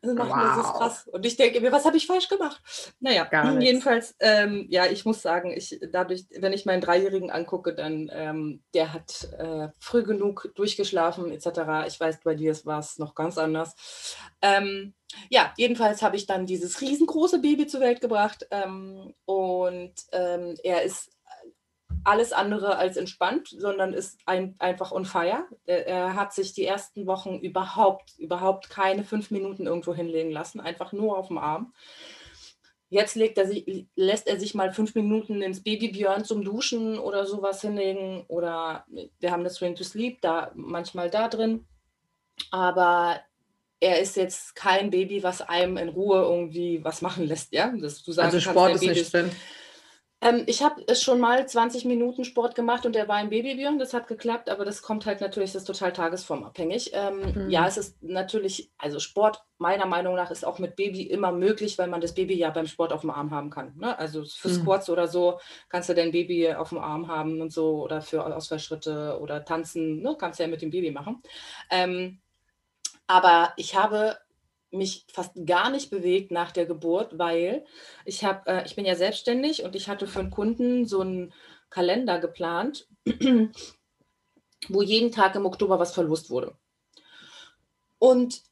[0.00, 0.78] Das, macht mir, das ist Wow.
[0.78, 1.08] krass.
[1.08, 2.62] Und ich denke mir, was habe ich falsch gemacht?
[3.00, 7.74] Naja, Gar jedenfalls, ähm, ja, ich muss sagen, ich dadurch, wenn ich meinen Dreijährigen angucke,
[7.74, 11.86] dann, ähm, der hat äh, früh genug durchgeschlafen, etc.
[11.86, 13.74] Ich weiß, bei dir war es noch ganz anders.
[14.40, 14.94] Ähm,
[15.28, 20.82] ja, jedenfalls habe ich dann dieses riesengroße Baby zur Welt gebracht ähm, und ähm, er
[20.82, 21.10] ist
[22.04, 25.44] alles andere als entspannt, sondern ist ein, einfach on fire.
[25.66, 30.60] Er, er hat sich die ersten Wochen überhaupt, überhaupt keine fünf Minuten irgendwo hinlegen lassen,
[30.60, 31.72] einfach nur auf dem Arm.
[32.88, 37.24] Jetzt legt er sich, lässt er sich mal fünf Minuten ins Babybjörn zum Duschen oder
[37.24, 38.24] sowas hinlegen.
[38.26, 38.84] Oder
[39.20, 41.66] wir haben das Swing to Sleep, da manchmal da drin.
[42.50, 43.20] Aber
[43.78, 47.72] er ist jetzt kein Baby, was einem in Ruhe irgendwie was machen lässt, ja?
[47.80, 49.30] Dass du sagen Also Sport ist Baby nicht drin.
[50.22, 53.78] Ähm, ich habe es schon mal 20 Minuten Sport gemacht und der war im Babybjörn,
[53.78, 56.90] das hat geklappt, aber das kommt halt natürlich, das ist total tagesformabhängig.
[56.92, 57.50] Ähm, Mhm.
[57.50, 61.78] Ja, es ist natürlich, also Sport meiner Meinung nach ist auch mit Baby immer möglich,
[61.78, 63.74] weil man das Baby ja beim Sport auf dem Arm haben kann.
[63.76, 63.98] Ne?
[63.98, 64.54] Also für Mhm.
[64.54, 68.24] Squats oder so kannst du dein Baby auf dem Arm haben und so oder für
[68.24, 70.16] Ausfallschritte oder tanzen, ne?
[70.18, 71.22] kannst du ja mit dem Baby machen.
[71.70, 72.20] Ähm,
[73.06, 74.18] aber ich habe
[74.70, 77.64] mich fast gar nicht bewegt nach der Geburt, weil
[78.04, 81.32] ich habe, äh, ich bin ja selbstständig und ich hatte für einen Kunden so einen
[81.70, 82.88] Kalender geplant,
[84.68, 86.54] wo jeden Tag im Oktober was verlost wurde.
[87.98, 88.42] Und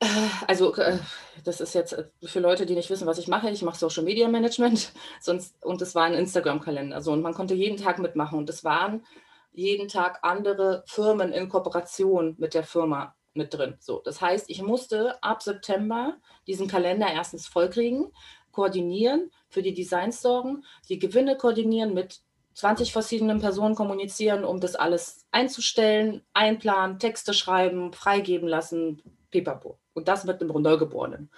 [0.00, 0.06] äh,
[0.46, 0.98] also äh,
[1.44, 3.50] das ist jetzt äh, für Leute, die nicht wissen, was ich mache.
[3.50, 7.00] Ich mache Social Media Management, sonst und es war ein Instagram-Kalender.
[7.02, 9.04] So und man konnte jeden Tag mitmachen und es waren
[9.52, 13.76] jeden Tag andere Firmen in Kooperation mit der Firma mit drin.
[13.80, 18.12] So, das heißt, ich musste ab September diesen Kalender erstens vollkriegen,
[18.52, 22.20] koordinieren, für die Designs sorgen, die Gewinne koordinieren, mit
[22.54, 29.78] 20 verschiedenen Personen kommunizieren, um das alles einzustellen, einplanen, Texte schreiben, freigeben lassen, pipapo.
[29.94, 31.30] Und das mit einem Neugeborenen,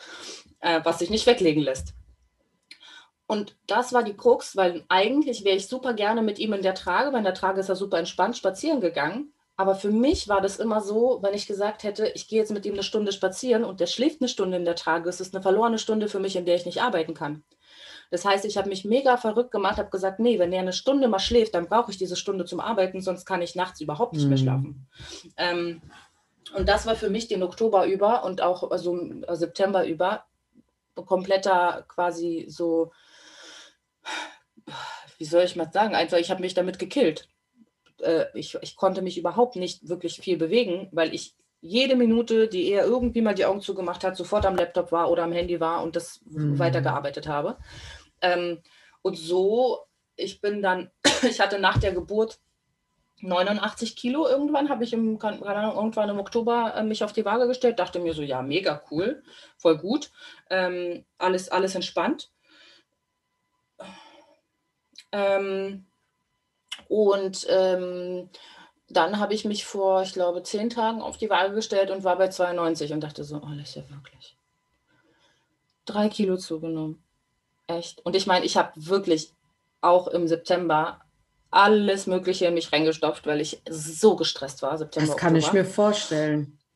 [0.61, 1.95] äh, was sich nicht weglegen lässt.
[3.27, 6.75] Und das war die Krux, weil eigentlich wäre ich super gerne mit ihm in der
[6.75, 9.33] Trage, weil in der Trage ist er super entspannt spazieren gegangen.
[9.61, 12.65] Aber für mich war das immer so, wenn ich gesagt hätte, ich gehe jetzt mit
[12.65, 15.43] ihm eine Stunde spazieren und der schläft eine Stunde in der Trage, es ist eine
[15.43, 17.43] verlorene Stunde für mich, in der ich nicht arbeiten kann.
[18.11, 21.09] Das heißt, ich habe mich mega verrückt gemacht, habe gesagt, nee, wenn er eine Stunde
[21.09, 24.29] mal schläft, dann brauche ich diese Stunde zum Arbeiten, sonst kann ich nachts überhaupt nicht
[24.29, 24.43] mehr Mhm.
[24.43, 24.89] schlafen.
[25.37, 25.83] Ähm,
[26.55, 30.25] und das war für mich den Oktober über und auch also äh, September über
[30.95, 32.93] kompletter quasi so,
[35.19, 37.29] wie soll ich mal sagen, einfach, ich habe mich damit gekillt.
[38.03, 42.71] Äh, ich, ich konnte mich überhaupt nicht wirklich viel bewegen, weil ich jede Minute, die
[42.71, 45.83] er irgendwie mal die Augen zugemacht hat, sofort am Laptop war oder am Handy war
[45.83, 46.59] und das Mhm.
[46.59, 47.59] weitergearbeitet habe.
[48.23, 48.63] Ähm,
[49.03, 49.81] und so,
[50.17, 50.91] ich bin dann,
[51.23, 52.39] ich hatte nach der Geburt
[53.23, 57.25] 89 Kilo irgendwann, habe ich im, keine Ahnung, irgendwann im Oktober äh, mich auf die
[57.25, 59.23] Waage gestellt, dachte mir so, ja, mega cool,
[59.59, 60.11] voll gut,
[60.49, 62.31] ähm, alles, alles entspannt.
[65.13, 65.90] Ähm,
[66.91, 68.29] und ähm,
[68.89, 72.19] dann habe ich mich vor, ich glaube, zehn Tagen auf die Waage gestellt und war
[72.19, 74.37] bei 92 und dachte so, oh, das ist ja wirklich.
[75.87, 77.01] Drei Kilo zugenommen.
[77.69, 78.05] Echt.
[78.05, 79.33] Und ich meine, ich habe wirklich
[79.81, 81.01] auch im September
[81.53, 84.77] alles Mögliche in mich reingestopft, weil ich so gestresst war.
[84.77, 85.63] September, Das kann ich Oktober.
[85.63, 86.57] mir vorstellen.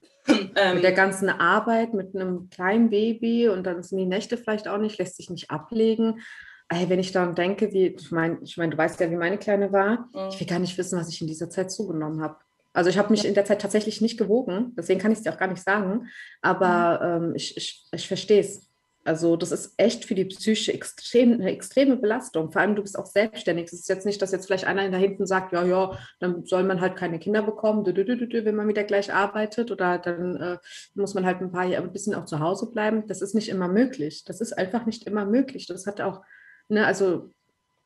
[0.56, 4.68] Ähm, Mit der ganzen Arbeit, mit einem kleinen Baby und dann sind die Nächte vielleicht
[4.68, 6.22] auch nicht, lässt sich nicht ablegen.
[6.68, 9.38] Ey, wenn ich daran denke, wie, ich meine, ich mein, du weißt ja, wie meine
[9.38, 10.08] Kleine war.
[10.14, 10.28] Mhm.
[10.30, 12.36] Ich will gar nicht wissen, was ich in dieser Zeit zugenommen habe.
[12.72, 15.32] Also ich habe mich in der Zeit tatsächlich nicht gewogen, deswegen kann ich es dir
[15.32, 16.08] auch gar nicht sagen.
[16.42, 17.24] Aber Mhm.
[17.26, 18.68] ähm, ich, ich, ich verstehe es.
[19.06, 22.50] Also das ist echt für die Psyche extrem, eine extreme Belastung.
[22.50, 23.66] Vor allem, du bist auch selbstständig.
[23.66, 26.62] Es ist jetzt nicht, dass jetzt vielleicht einer da hinten sagt, ja, ja, dann soll
[26.64, 30.58] man halt keine Kinder bekommen, wenn man wieder gleich arbeitet oder dann äh,
[30.94, 33.06] muss man halt ein paar Jahre ein bisschen auch zu Hause bleiben.
[33.06, 34.24] Das ist nicht immer möglich.
[34.24, 35.66] Das ist einfach nicht immer möglich.
[35.66, 36.22] Das hat auch,
[36.68, 37.30] ne, also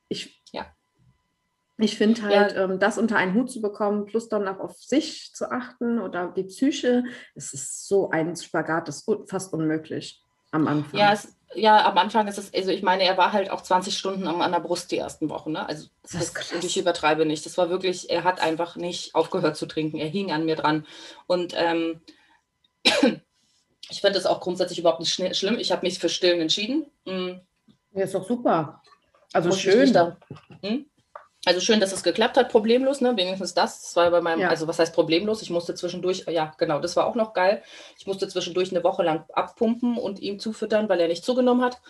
[0.08, 0.66] ich, Ja.
[1.78, 2.26] ich finde Ja.
[2.28, 5.98] halt, ähm, das unter einen Hut zu bekommen, plus dann auch auf sich zu achten
[6.00, 10.98] oder die Psyche, es ist so ein Spagat, das ist fast unmöglich am Anfang.
[10.98, 13.96] Ja, es, ja, am Anfang ist es, also ich meine, er war halt auch 20
[13.96, 15.52] Stunden am, an der Brust die ersten Wochen.
[15.52, 15.66] Ne?
[15.66, 17.44] Also das Das ich übertreibe nicht.
[17.46, 19.98] Das war wirklich, er hat einfach nicht aufgehört zu trinken.
[19.98, 20.86] Er hing an mir dran.
[21.26, 22.00] Und ähm,
[22.84, 25.58] ich finde das auch grundsätzlich überhaupt nicht schlimm.
[25.58, 26.86] Ich habe mich für Stillen entschieden.
[27.06, 27.40] Mm,
[27.92, 28.82] Ja, ist doch super.
[29.32, 29.92] Also muss schön.
[29.92, 30.16] da-
[30.62, 30.86] Hm?
[31.46, 33.16] Also schön, dass es geklappt hat, problemlos, ne?
[33.16, 33.80] Wenigstens das.
[33.82, 34.48] Das war bei meinem, ja.
[34.48, 35.40] also was heißt problemlos?
[35.40, 37.62] Ich musste zwischendurch, ja, genau, das war auch noch geil.
[37.98, 41.80] Ich musste zwischendurch eine Woche lang abpumpen und ihm zufüttern, weil er nicht zugenommen hat.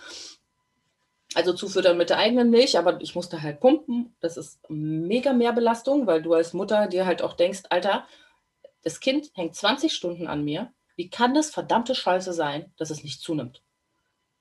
[1.35, 4.15] Also zufüttern mit der eigenen Milch, aber ich musste halt pumpen.
[4.21, 8.05] Das ist mega mehr Belastung, weil du als Mutter dir halt auch denkst, Alter,
[8.83, 10.73] das Kind hängt 20 Stunden an mir.
[10.97, 13.63] Wie kann das verdammte Scheiße sein, dass es nicht zunimmt?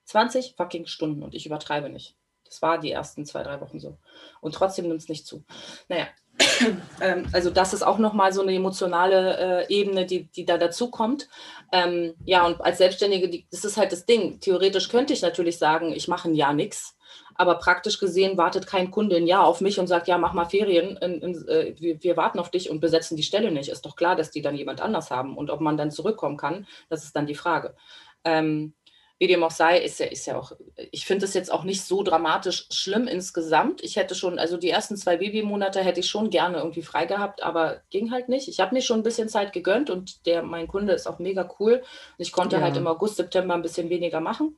[0.08, 2.16] 20 fucking Stunden und ich übertreibe nicht.
[2.46, 3.98] Das war die ersten zwei, drei Wochen so.
[4.40, 5.44] Und trotzdem nimmt es nicht zu.
[5.90, 6.08] Naja,
[7.02, 10.90] ähm, also das ist auch nochmal so eine emotionale äh, Ebene, die, die da dazu
[10.90, 11.28] kommt.
[11.74, 14.40] Ähm, ja, und als Selbstständige, die, das ist halt das Ding.
[14.40, 16.96] Theoretisch könnte ich natürlich sagen, ich mache ein Jahr nichts.
[17.36, 20.46] Aber praktisch gesehen wartet kein Kunde ein Jahr auf mich und sagt, ja, mach mal
[20.46, 23.70] Ferien, in, in, äh, wir, wir, warten auf dich und besetzen die Stelle nicht.
[23.70, 25.38] Ist doch klar, dass die dann jemand anders haben.
[25.38, 27.76] Und ob man dann zurückkommen kann, das ist dann die Frage.
[28.24, 28.74] Ähm,
[29.20, 30.52] wie dem auch sei, ist ja, ist ja auch,
[30.92, 33.84] ich finde es jetzt auch nicht so dramatisch schlimm insgesamt.
[33.84, 37.42] Ich hätte schon, also die ersten zwei Babymonate hätte ich schon gerne irgendwie frei gehabt,
[37.42, 38.48] aber ging halt nicht.
[38.48, 41.50] Ich habe mir schon ein bisschen Zeit gegönnt und der, mein Kunde ist auch mega
[41.60, 41.82] cool.
[42.18, 42.62] Ich konnte ja.
[42.62, 44.56] halt im August, September ein bisschen weniger machen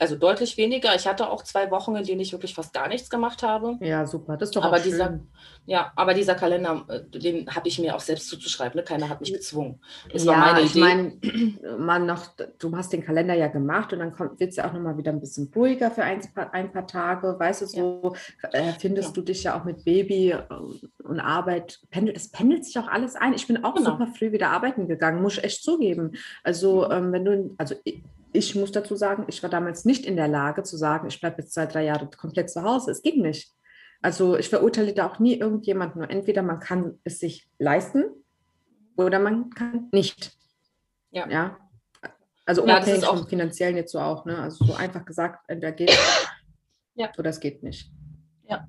[0.00, 0.94] also deutlich weniger.
[0.94, 3.76] Ich hatte auch zwei Wochen, in denen ich wirklich fast gar nichts gemacht habe.
[3.80, 4.38] Ja, super.
[4.38, 5.28] Das ist doch aber auch dieser, schön.
[5.66, 8.78] Ja, aber dieser Kalender, äh, den habe ich mir auch selbst zuzuschreiben.
[8.78, 8.82] Ne?
[8.82, 9.78] Keiner hat mich gezwungen.
[10.10, 11.12] Das ja, war meine ich meine,
[11.78, 14.96] man noch, du hast den Kalender ja gemacht und dann wird es ja auch nochmal
[14.96, 16.20] wieder ein bisschen ruhiger für ein,
[16.52, 17.38] ein paar Tage.
[17.38, 18.48] Weißt du, so ja.
[18.52, 19.14] äh, findest ja.
[19.14, 20.44] du dich ja auch mit Baby äh,
[21.04, 23.34] und Arbeit, pendelt, es pendelt sich auch alles ein.
[23.34, 23.90] Ich bin auch genau.
[23.90, 26.12] super früh wieder arbeiten gegangen, muss ich echt zugeben.
[26.42, 26.92] Also, mhm.
[26.92, 27.74] ähm, wenn du, also
[28.32, 31.42] ich muss dazu sagen, ich war damals nicht in der Lage zu sagen, ich bleibe
[31.42, 32.90] jetzt zwei, drei Jahre komplett zu Hause.
[32.92, 33.52] Es ging nicht.
[34.02, 36.00] Also ich verurteile da auch nie irgendjemanden.
[36.00, 38.04] Nur entweder man kann es sich leisten
[38.96, 40.32] oder man kann nicht.
[41.10, 41.28] Ja.
[41.28, 41.58] ja?
[42.46, 44.24] Also unabhängig ja, vom finanziellen jetzt so auch.
[44.24, 44.38] Ne?
[44.38, 45.90] Also so einfach gesagt, entweder geht
[46.94, 47.10] ja.
[47.18, 47.90] oder es geht nicht.
[48.48, 48.66] Ja.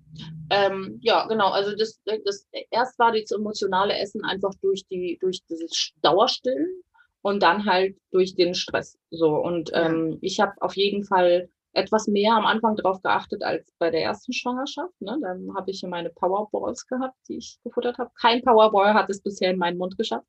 [0.49, 1.49] Ähm, ja, genau.
[1.49, 6.83] Also das, das erst war das emotionale Essen einfach durch die durch dieses Dauerstillen
[7.21, 8.97] und dann halt durch den Stress.
[9.09, 13.73] So und ähm, ich habe auf jeden Fall etwas mehr am Anfang darauf geachtet als
[13.79, 14.99] bei der ersten Schwangerschaft.
[14.99, 15.17] Ne?
[15.21, 18.11] Dann habe ich meine Powerballs gehabt, die ich gefuttert habe.
[18.19, 20.27] Kein Powerball hat es bisher in meinen Mund geschafft.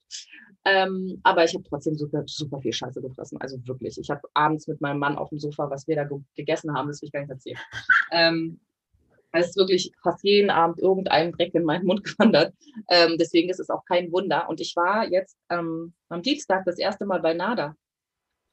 [0.65, 3.41] Ähm, aber ich habe trotzdem super, super viel Scheiße gefressen.
[3.41, 3.99] Also wirklich.
[3.99, 6.89] Ich habe abends mit meinem Mann auf dem Sofa, was wir da ge gegessen haben,
[6.89, 7.59] das will ich gar nicht erzählen.
[8.13, 8.61] Ähm,
[9.33, 12.55] es ist wirklich fast jeden Abend irgendein Dreck in meinen Mund gewandert.
[12.88, 14.49] Ähm, deswegen ist es auch kein Wunder.
[14.49, 17.75] Und ich war jetzt ähm, am Dienstag das erste Mal bei NADA.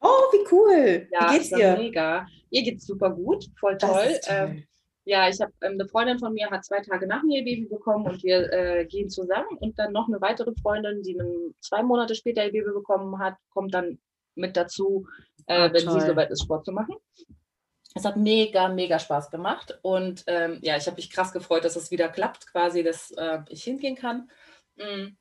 [0.02, 1.08] Oh, wie cool.
[1.12, 1.76] Ja, wie geht's dir?
[1.78, 2.26] Mega.
[2.50, 4.20] Ihr geht's super gut, voll toll.
[4.28, 4.64] Ähm,
[5.04, 7.66] ja, ich habe ähm, eine Freundin von mir hat zwei Tage nach mir ihr Baby
[7.66, 9.58] bekommen und wir äh, gehen zusammen.
[9.60, 13.36] Und dann noch eine weitere Freundin, die einen, zwei Monate später ihr Baby bekommen hat,
[13.50, 14.00] kommt dann
[14.36, 15.08] mit dazu,
[15.48, 16.00] äh, oh, wenn toll.
[16.00, 16.96] sie soweit ist, Sport zu machen.
[18.00, 19.78] Es hat mega, mega Spaß gemacht.
[19.82, 23.40] Und ähm, ja, ich habe mich krass gefreut, dass es wieder klappt, quasi, dass äh,
[23.50, 24.30] ich hingehen kann.
[24.78, 25.18] Mhm.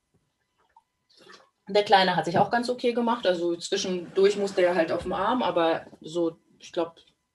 [1.69, 3.27] Der Kleine hat sich auch ganz okay gemacht.
[3.27, 6.95] Also zwischendurch musste er halt auf dem Arm, aber so, ich glaube,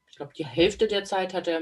[0.10, 1.62] ich glaube, die Hälfte der Zeit hat er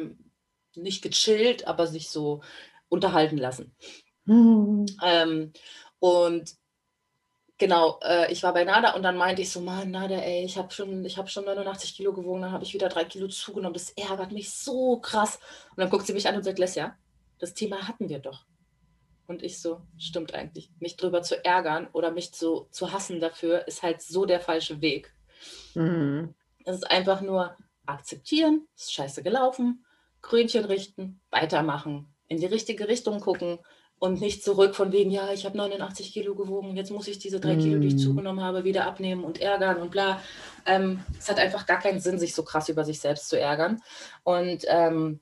[0.76, 2.44] nicht gechillt, aber sich so
[2.88, 3.76] unterhalten lassen.
[4.26, 4.86] Mhm.
[5.04, 5.54] Ähm,
[5.98, 6.56] und
[7.62, 10.58] genau, äh, ich war bei Nada und dann meinte ich so, Mann, Nada, ey, ich
[10.58, 13.76] habe schon, hab schon 89 Kilo gewogen, dann habe ich wieder drei Kilo zugenommen.
[13.76, 15.40] Das ärgert mich so krass.
[15.70, 16.98] Und dann guckt sie mich an und sagt, Lesja,
[17.38, 18.46] das Thema hatten wir doch.
[19.28, 20.72] Und ich so, stimmt eigentlich.
[20.80, 24.82] Mich drüber zu ärgern oder mich zu, zu hassen dafür, ist halt so der falsche
[24.82, 25.14] Weg.
[25.76, 26.34] Mhm.
[26.66, 29.86] Es ist einfach nur akzeptieren, ist scheiße gelaufen,
[30.24, 33.60] Krönchen richten, weitermachen, in die richtige Richtung gucken
[34.02, 37.40] und nicht zurück von wegen, ja, ich habe 89 Kilo gewogen, jetzt muss ich diese
[37.40, 38.00] drei Kilo, die ich mhm.
[38.00, 40.20] zugenommen habe, wieder abnehmen und ärgern und bla.
[40.66, 43.80] Ähm, es hat einfach gar keinen Sinn, sich so krass über sich selbst zu ärgern.
[44.24, 45.20] Und ähm,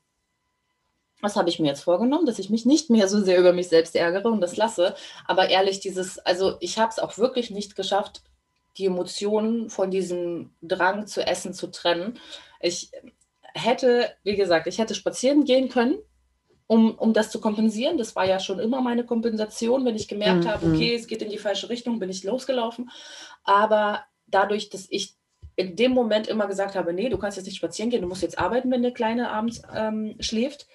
[1.19, 3.67] was habe ich mir jetzt vorgenommen, dass ich mich nicht mehr so sehr über mich
[3.67, 4.95] selbst ärgere und das lasse.
[5.27, 8.23] Aber ehrlich, dieses, also ich habe es auch wirklich nicht geschafft,
[8.77, 12.17] die Emotionen von diesem Drang zu essen zu trennen.
[12.61, 12.91] Ich
[13.53, 15.97] hätte, wie gesagt, ich hätte spazieren gehen können,
[16.69, 17.97] um, um das zu kompensieren.
[17.97, 20.49] Das war ja schon immer meine Kompensation, wenn ich gemerkt mhm.
[20.49, 22.91] habe, okay, es geht in die falsche Richtung, bin ich losgelaufen.
[23.43, 25.15] Aber dadurch, dass ich
[25.55, 28.21] in dem Moment immer gesagt habe, nee, du kannst jetzt nicht spazieren gehen, du musst
[28.21, 30.67] jetzt arbeiten, wenn der Kleine abends ähm, schläft,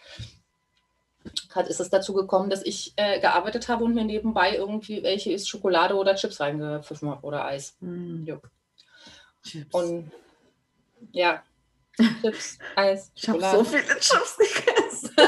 [1.55, 5.33] hat, ist es dazu gekommen, dass ich äh, gearbeitet habe und mir nebenbei irgendwie welche
[5.33, 7.77] ist Schokolade oder Chips reingepfiffen habe oder Eis.
[9.45, 9.73] Chips.
[9.73, 10.11] Und
[11.13, 11.45] ja,
[11.97, 13.11] Chips, Eis.
[13.15, 15.11] Ich habe so viele Chips gegessen.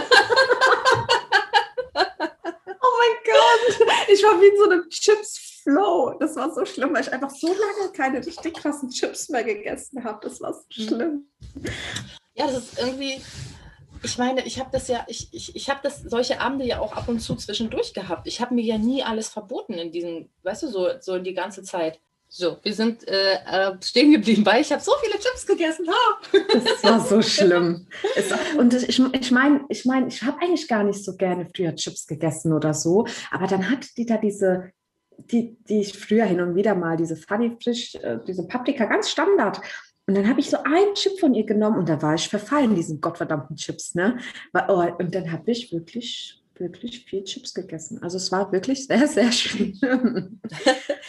[2.80, 6.16] oh mein Gott, ich war wie in so einem Chips-Flow.
[6.18, 10.02] Das war so schlimm, weil ich einfach so lange keine richtig krassen Chips mehr gegessen
[10.04, 10.18] habe.
[10.22, 10.88] Das war so hm.
[10.88, 11.28] schlimm.
[12.34, 13.22] Ja, das ist irgendwie,
[14.02, 16.92] ich meine, ich habe das ja, ich, ich, ich habe das solche Abende ja auch
[16.92, 18.26] ab und zu zwischendurch gehabt.
[18.26, 21.62] Ich habe mir ja nie alles verboten in diesem, weißt du, so, so die ganze
[21.62, 22.00] Zeit.
[22.28, 25.86] So, wir sind äh, äh stehen geblieben, weil ich habe so viele Chips gegessen.
[25.88, 26.20] Ha!
[26.52, 27.86] Das war so schlimm.
[28.14, 31.74] Es, und ich, ich meine, ich, mein, ich habe eigentlich gar nicht so gerne früher
[31.74, 34.72] Chips gegessen oder so, aber dann hatte die da diese,
[35.18, 39.10] die, die ich früher hin und wieder mal, diese Funny Frisch, äh, diese Paprika, ganz
[39.10, 39.60] Standard.
[40.06, 42.74] Und dann habe ich so einen Chip von ihr genommen und da war ich verfallen,
[42.74, 43.94] diesen gottverdammten Chips.
[43.94, 44.18] Ne?
[44.68, 48.02] Oh, und dann habe ich wirklich, wirklich viel Chips gegessen.
[48.02, 49.78] Also es war wirklich sehr, sehr schön.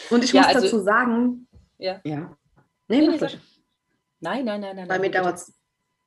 [0.10, 2.02] und ich ja, muss also, dazu sagen, ja.
[2.04, 2.38] ja.
[2.88, 3.28] Nee, nee, nee
[4.20, 4.88] nein, nein, nein, nein.
[4.88, 5.54] Bei mir dauert es.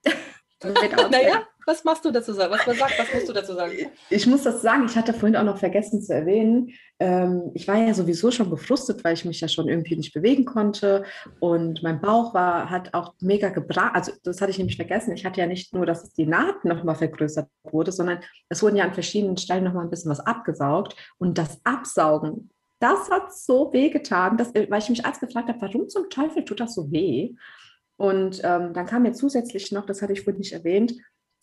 [1.11, 2.53] naja, was machst du dazu sagen?
[2.53, 3.73] Was, was, was musst du dazu sagen?
[4.11, 7.77] Ich muss das sagen, ich hatte vorhin auch noch vergessen zu erwähnen, ähm, ich war
[7.77, 11.05] ja sowieso schon gefrustet, weil ich mich ja schon irgendwie nicht bewegen konnte
[11.39, 15.25] und mein Bauch war, hat auch mega gebracht, also das hatte ich nämlich vergessen, ich
[15.25, 18.95] hatte ja nicht nur, dass die Naht nochmal vergrößert wurde, sondern es wurden ja an
[18.95, 24.37] verschiedenen Stellen nochmal ein bisschen was abgesaugt und das Absaugen, das hat so weh getan,
[24.37, 27.35] dass, weil ich mich als gefragt habe, warum zum Teufel tut das so weh?
[27.99, 30.95] Und ähm, dann kam mir zusätzlich noch, das hatte ich vorhin nicht erwähnt,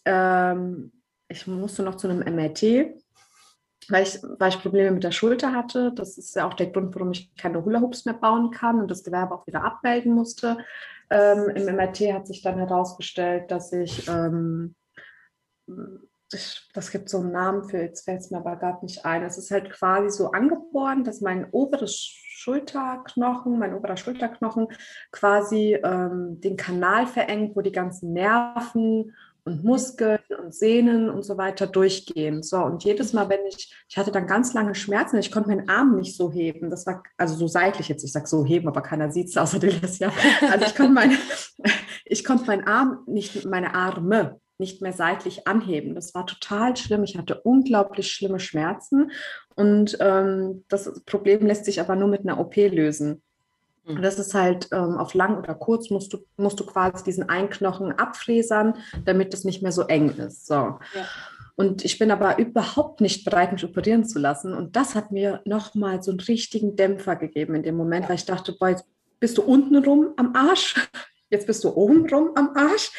[0.05, 0.91] ähm,
[1.29, 2.63] ich musste noch zu einem MRT,
[3.89, 5.91] weil ich, weil ich Probleme mit der Schulter hatte.
[5.93, 9.03] Das ist ja auch der Grund, warum ich keine Hula-Hoops mehr bauen kann und das
[9.03, 10.57] Gewerbe auch wieder abmelden musste.
[11.09, 14.75] Ähm, Im MRT hat sich dann herausgestellt, dass ich, ähm,
[16.33, 19.23] ich, das gibt so einen Namen für, jetzt fällt es mir aber gerade nicht ein.
[19.23, 24.67] Es ist halt quasi so angeboren, dass mein oberes Schulterknochen, mein oberer Schulterknochen
[25.11, 29.15] quasi ähm, den Kanal verengt, wo die ganzen Nerven
[29.47, 32.43] und Muskeln und Sehnen und so weiter durchgehen.
[32.43, 35.69] So, und jedes Mal, wenn ich, ich hatte dann ganz lange Schmerzen, ich konnte meinen
[35.69, 36.69] Arm nicht so heben.
[36.69, 39.59] Das war, also so seitlich jetzt, ich sage so heben, aber keiner sieht es außer
[39.63, 40.11] ja.
[40.51, 41.17] Also ich konnte, meine,
[42.05, 45.95] ich konnte meinen Arm nicht, meine Arme nicht mehr seitlich anheben.
[45.95, 47.03] Das war total schlimm.
[47.03, 49.11] Ich hatte unglaublich schlimme Schmerzen
[49.55, 53.23] und ähm, das Problem lässt sich aber nur mit einer OP lösen.
[53.87, 57.29] Und das ist halt ähm, auf lang oder kurz musst du, musst du quasi diesen
[57.29, 60.45] Einknochen abfräsern, damit es nicht mehr so eng ist.
[60.47, 60.53] So.
[60.53, 60.79] Ja.
[61.55, 64.53] Und ich bin aber überhaupt nicht bereit, mich operieren zu lassen.
[64.53, 68.25] Und das hat mir nochmal so einen richtigen Dämpfer gegeben in dem Moment, weil ich
[68.25, 68.85] dachte, boah, jetzt
[69.19, 70.75] bist du unten rum am Arsch
[71.29, 72.91] jetzt bist du obenrum am Arsch.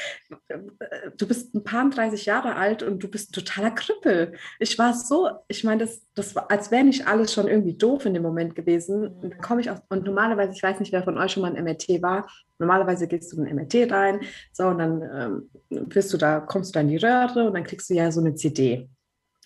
[1.16, 4.34] Du bist ein paar 30 Jahre alt und du bist ein totaler Krüppel.
[4.58, 8.06] Ich war so, ich meine, das, das war, als wäre nicht alles schon irgendwie doof
[8.06, 9.08] in dem Moment gewesen.
[9.08, 11.54] Und dann komme ich aus, und normalerweise, ich weiß nicht, wer von euch schon mal
[11.54, 14.20] ein MRT war, normalerweise gehst du in ein MRT rein,
[14.52, 17.64] so, und dann ähm, bist du da, kommst du da in die Röhre und dann
[17.64, 18.88] kriegst du ja so eine CD.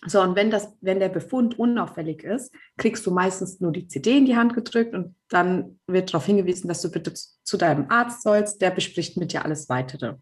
[0.04, 4.18] So, und wenn, das, wenn der Befund unauffällig ist, kriegst du meistens nur die CD
[4.18, 8.22] in die Hand gedrückt und dann wird darauf hingewiesen, dass du bitte zu deinem Arzt
[8.22, 10.14] sollst, der bespricht mit dir alles Weitere.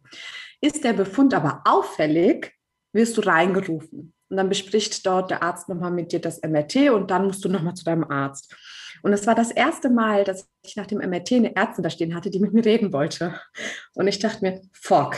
[0.60, 2.52] Ist der Befund aber auffällig,
[2.92, 4.12] wirst du reingerufen.
[4.28, 7.48] Und dann bespricht dort der Arzt nochmal mit dir das MRT und dann musst du
[7.48, 8.54] nochmal zu deinem Arzt.
[9.02, 12.14] Und es war das erste Mal, dass ich nach dem MRT eine Ärztin da stehen
[12.14, 13.40] hatte, die mit mir reden wollte.
[13.94, 15.16] Und ich dachte mir, fuck,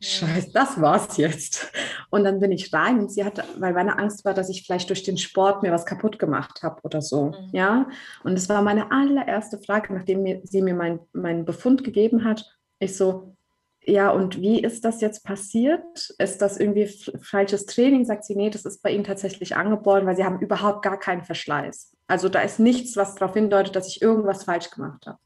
[0.00, 1.72] scheiße, das war's jetzt.
[2.16, 4.88] Und dann bin ich rein und sie hatte, weil meine Angst war, dass ich vielleicht
[4.88, 7.26] durch den Sport mir was kaputt gemacht habe oder so.
[7.26, 7.50] Mhm.
[7.52, 7.88] Ja.
[8.24, 12.44] Und es war meine allererste Frage, nachdem mir, sie mir meinen mein Befund gegeben hat.
[12.78, 13.36] Ich so,
[13.84, 16.14] ja, und wie ist das jetzt passiert?
[16.18, 18.06] Ist das irgendwie falsches Training?
[18.06, 21.22] Sagt sie, nee, das ist bei Ihnen tatsächlich angeboren, weil Sie haben überhaupt gar keinen
[21.22, 21.94] Verschleiß.
[22.08, 25.18] Also da ist nichts, was darauf hindeutet, dass ich irgendwas falsch gemacht habe.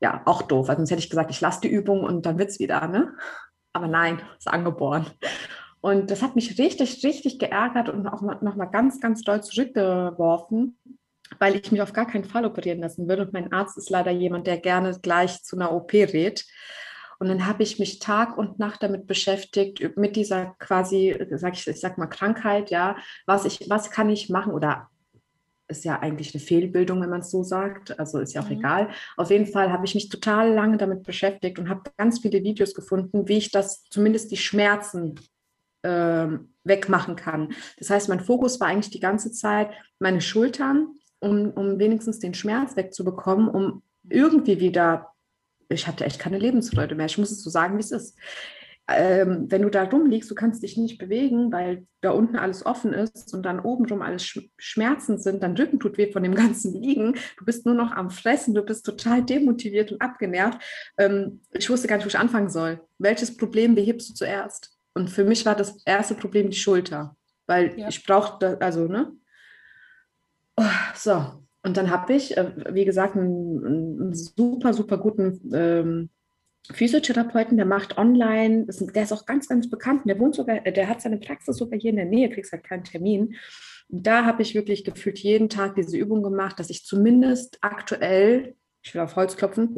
[0.00, 2.58] Ja, auch doof, sonst hätte ich gesagt, ich lasse die Übung und dann wird es
[2.58, 3.14] wieder, ne?
[3.72, 5.06] Aber nein, ist angeboren.
[5.84, 10.78] Und das hat mich richtig, richtig geärgert und auch nochmal ganz, ganz doll zurückgeworfen,
[11.38, 13.26] weil ich mich auf gar keinen Fall operieren lassen würde.
[13.26, 16.46] Und mein Arzt ist leider jemand, der gerne gleich zu einer OP rät.
[17.18, 21.66] Und dann habe ich mich Tag und Nacht damit beschäftigt, mit dieser quasi, sag ich,
[21.66, 24.88] ich sag mal, Krankheit, ja, was ich, was kann ich machen oder
[25.68, 27.98] ist ja eigentlich eine Fehlbildung, wenn man es so sagt.
[27.98, 28.56] Also ist ja auch mhm.
[28.56, 28.88] egal.
[29.18, 32.72] Auf jeden Fall habe ich mich total lange damit beschäftigt und habe ganz viele Videos
[32.72, 35.20] gefunden, wie ich das zumindest die Schmerzen
[35.84, 37.54] äh, wegmachen kann.
[37.78, 40.88] Das heißt, mein Fokus war eigentlich die ganze Zeit meine Schultern,
[41.20, 45.14] um, um wenigstens den Schmerz wegzubekommen, um irgendwie wieder
[45.68, 47.06] ich hatte echt keine Lebensfreude mehr.
[47.06, 48.16] Ich muss es so sagen, wie es ist.
[48.86, 52.92] Ähm, wenn du da rumliegst, du kannst dich nicht bewegen, weil da unten alles offen
[52.92, 54.26] ist und dann obenrum alles
[54.58, 58.10] Schmerzen sind, dein Rücken tut weh von dem ganzen Liegen, du bist nur noch am
[58.10, 60.58] Fressen, du bist total demotiviert und abgenervt.
[60.98, 62.78] Ähm, ich wusste gar nicht, wo ich anfangen soll.
[62.98, 64.73] Welches Problem behebst du zuerst?
[64.94, 67.88] Und für mich war das erste Problem die Schulter, weil ja.
[67.88, 69.12] ich brauchte, also, ne?
[70.94, 76.10] So, und dann habe ich, äh, wie gesagt, einen, einen, super, super guten ähm,
[76.70, 80.02] Physiotherapeuten, der macht online, der ist auch ganz, ganz bekannt.
[80.06, 82.84] Der wohnt sogar, der hat seine Praxis sogar hier in der Nähe, kriegst halt keinen
[82.84, 83.34] Termin.
[83.88, 88.94] Da habe ich wirklich gefühlt jeden Tag diese Übung gemacht, dass ich zumindest aktuell, ich
[88.94, 89.74] will auf Holz klopfen,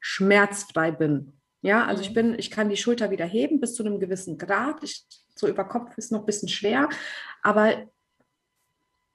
[0.00, 1.37] schmerzfrei bin.
[1.60, 2.14] Ja, also ich mhm.
[2.14, 4.82] bin, ich kann die Schulter wieder heben bis zu einem gewissen Grad.
[4.82, 5.04] Ich,
[5.34, 6.88] so über Kopf ist noch ein bisschen schwer,
[7.42, 7.88] aber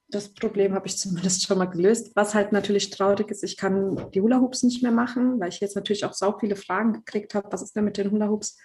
[0.10, 2.16] das Problem habe ich zumindest schon mal gelöst.
[2.16, 5.60] Was halt natürlich traurig ist, ich kann die Hula Hoops nicht mehr machen, weil ich
[5.60, 8.58] jetzt natürlich auch so viele Fragen gekriegt habe, was ist denn mit den Hula Hoops?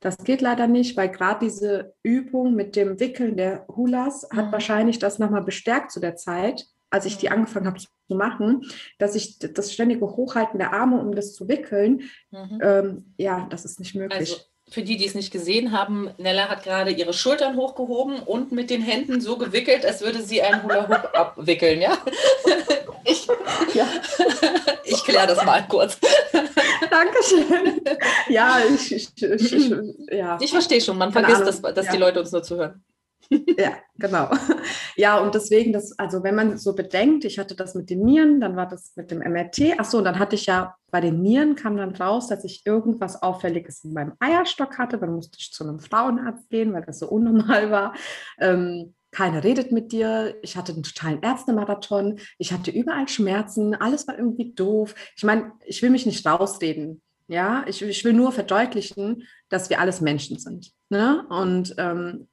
[0.00, 4.36] Das geht leider nicht, weil gerade diese Übung mit dem Wickeln der Hulas mhm.
[4.36, 8.62] hat wahrscheinlich das nochmal bestärkt zu der Zeit, als ich die angefangen habe zu machen,
[8.98, 12.60] dass ich das ständige Hochhalten der Arme, um das zu wickeln, mhm.
[12.62, 14.18] ähm, ja, das ist nicht möglich.
[14.18, 14.36] Also
[14.68, 18.70] für die, die es nicht gesehen haben, Nella hat gerade ihre Schultern hochgehoben und mit
[18.70, 21.98] den Händen so gewickelt, als würde sie einen Hula Hoop abwickeln, ja?
[23.04, 23.26] Ich,
[23.74, 23.88] ja.
[24.84, 25.98] ich kläre das mal kurz.
[26.88, 27.80] Dankeschön.
[28.28, 29.74] Ja, ich, ich, ich,
[30.12, 30.38] ja.
[30.40, 31.92] ich verstehe schon, man Keine vergisst, dass, dass ja.
[31.92, 32.84] die Leute uns nur zuhören.
[33.58, 34.30] Ja, genau.
[34.96, 38.40] Ja, und deswegen, das, also wenn man so bedenkt, ich hatte das mit den Nieren,
[38.40, 39.78] dann war das mit dem MRT.
[39.78, 43.22] Achso, und dann hatte ich ja bei den Nieren kam dann raus, dass ich irgendwas
[43.22, 44.98] Auffälliges in meinem Eierstock hatte.
[44.98, 47.94] Dann musste ich zu einem Frauenarzt gehen, weil das so unnormal war.
[48.38, 50.36] Ähm, keiner redet mit dir.
[50.42, 52.18] Ich hatte einen totalen Ärztemarathon.
[52.38, 53.74] Ich hatte überall Schmerzen.
[53.74, 54.94] Alles war irgendwie doof.
[55.16, 57.02] Ich meine, ich will mich nicht rausreden.
[57.28, 60.72] Ja, ich, ich will nur verdeutlichen, dass wir alles Menschen sind.
[60.90, 61.24] Ne?
[61.30, 62.28] Und ähm,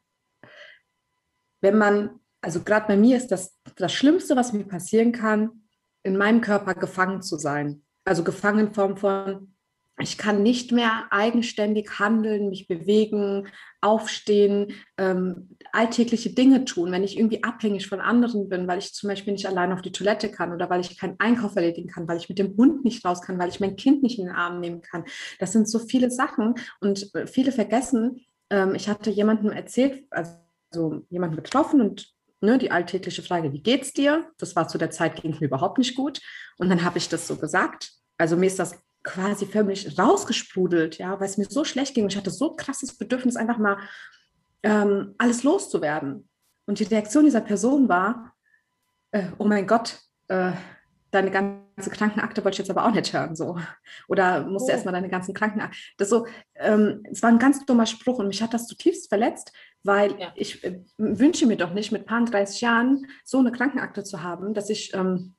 [1.61, 5.63] wenn man, also gerade bei mir ist das das Schlimmste, was mir passieren kann,
[6.03, 7.83] in meinem Körper gefangen zu sein.
[8.05, 9.53] Also gefangen in Form von,
[10.01, 13.47] ich kann nicht mehr eigenständig handeln, mich bewegen,
[13.81, 19.09] aufstehen, ähm, alltägliche Dinge tun, wenn ich irgendwie abhängig von anderen bin, weil ich zum
[19.09, 22.17] Beispiel nicht allein auf die Toilette kann oder weil ich keinen Einkauf erledigen kann, weil
[22.17, 24.61] ich mit dem Hund nicht raus kann, weil ich mein Kind nicht in den Arm
[24.61, 25.03] nehmen kann.
[25.39, 28.25] Das sind so viele Sachen und äh, viele vergessen.
[28.49, 30.31] Ähm, ich hatte jemandem erzählt, also
[30.71, 32.07] also jemanden getroffen und
[32.41, 34.29] ne, die alltägliche Frage, wie geht's dir?
[34.37, 36.21] Das war zu der Zeit, ging mir überhaupt nicht gut.
[36.57, 37.91] Und dann habe ich das so gesagt.
[38.17, 42.07] Also mir ist das quasi förmlich rausgesprudelt, ja, weil es mir so schlecht ging.
[42.07, 43.77] Ich hatte so krasses Bedürfnis, einfach mal
[44.63, 46.27] ähm, alles loszuwerden.
[46.65, 48.33] Und die Reaktion dieser Person war,
[49.11, 50.51] äh, oh mein Gott, äh,
[51.11, 53.35] deine ganze Krankenakte wollte ich jetzt aber auch nicht hören.
[53.35, 53.57] So.
[54.07, 54.75] Oder musst du oh.
[54.75, 55.77] erstmal deine ganzen Krankenakte.
[55.97, 59.51] Das so, ähm, es war ein ganz dummer Spruch und mich hat das zutiefst verletzt,
[59.83, 60.31] weil ja.
[60.35, 64.53] ich äh, wünsche mir doch nicht mit paar 30 Jahren so eine Krankenakte zu haben,
[64.53, 65.35] dass ich ähm,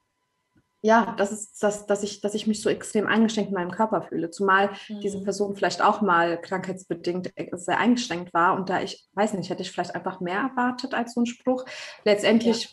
[0.83, 4.01] ja, das ist das, dass ich, dass ich mich so extrem eingeschränkt in meinem Körper
[4.01, 4.31] fühle.
[4.31, 5.01] Zumal mhm.
[5.01, 9.51] diese Person vielleicht auch mal krankheitsbedingt äh, sehr eingeschränkt war und da ich weiß nicht,
[9.51, 11.67] hätte ich vielleicht einfach mehr erwartet als so ein Spruch.
[12.05, 12.65] Letztendlich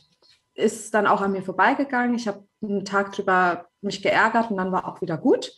[0.56, 0.64] ja.
[0.66, 2.16] ist es dann auch an mir vorbeigegangen.
[2.16, 5.52] Ich habe einen Tag drüber mich geärgert und dann war auch wieder gut.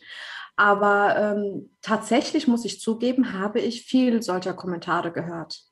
[0.56, 5.69] Aber ähm, tatsächlich muss ich zugeben, habe ich viel solcher Kommentare gehört.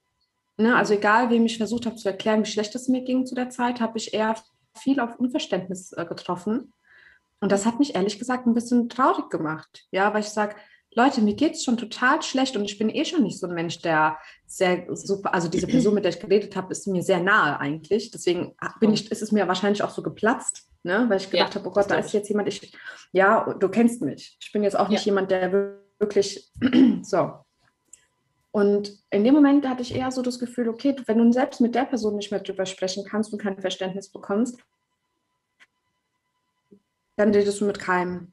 [0.61, 3.37] Ne, also egal, wem ich versucht habe zu erklären, wie schlecht es mir ging zu
[3.37, 4.35] der Zeit, habe ich eher
[4.77, 6.73] viel auf Unverständnis äh, getroffen.
[7.41, 9.87] Und das hat mich ehrlich gesagt ein bisschen traurig gemacht.
[9.93, 10.57] Ja, weil ich sage,
[10.95, 13.55] Leute, mir geht es schon total schlecht und ich bin eh schon nicht so ein
[13.55, 17.21] Mensch, der sehr super, also diese Person, mit der ich geredet habe, ist mir sehr
[17.21, 18.11] nahe eigentlich.
[18.11, 21.07] Deswegen bin ich, ist es mir wahrscheinlich auch so geplatzt, ne?
[21.09, 22.73] weil ich gedacht ja, habe, oh Gott, da ist jetzt jemand, ich,
[23.13, 24.37] ja, du kennst mich.
[24.41, 25.11] Ich bin jetzt auch nicht ja.
[25.11, 25.53] jemand, der
[26.01, 26.51] wirklich
[27.03, 27.33] so.
[28.51, 31.74] Und in dem Moment hatte ich eher so das Gefühl, okay, wenn du selbst mit
[31.74, 34.59] der Person nicht mehr drüber sprechen kannst und kein Verständnis bekommst,
[37.16, 38.32] dann redest du mit keinem.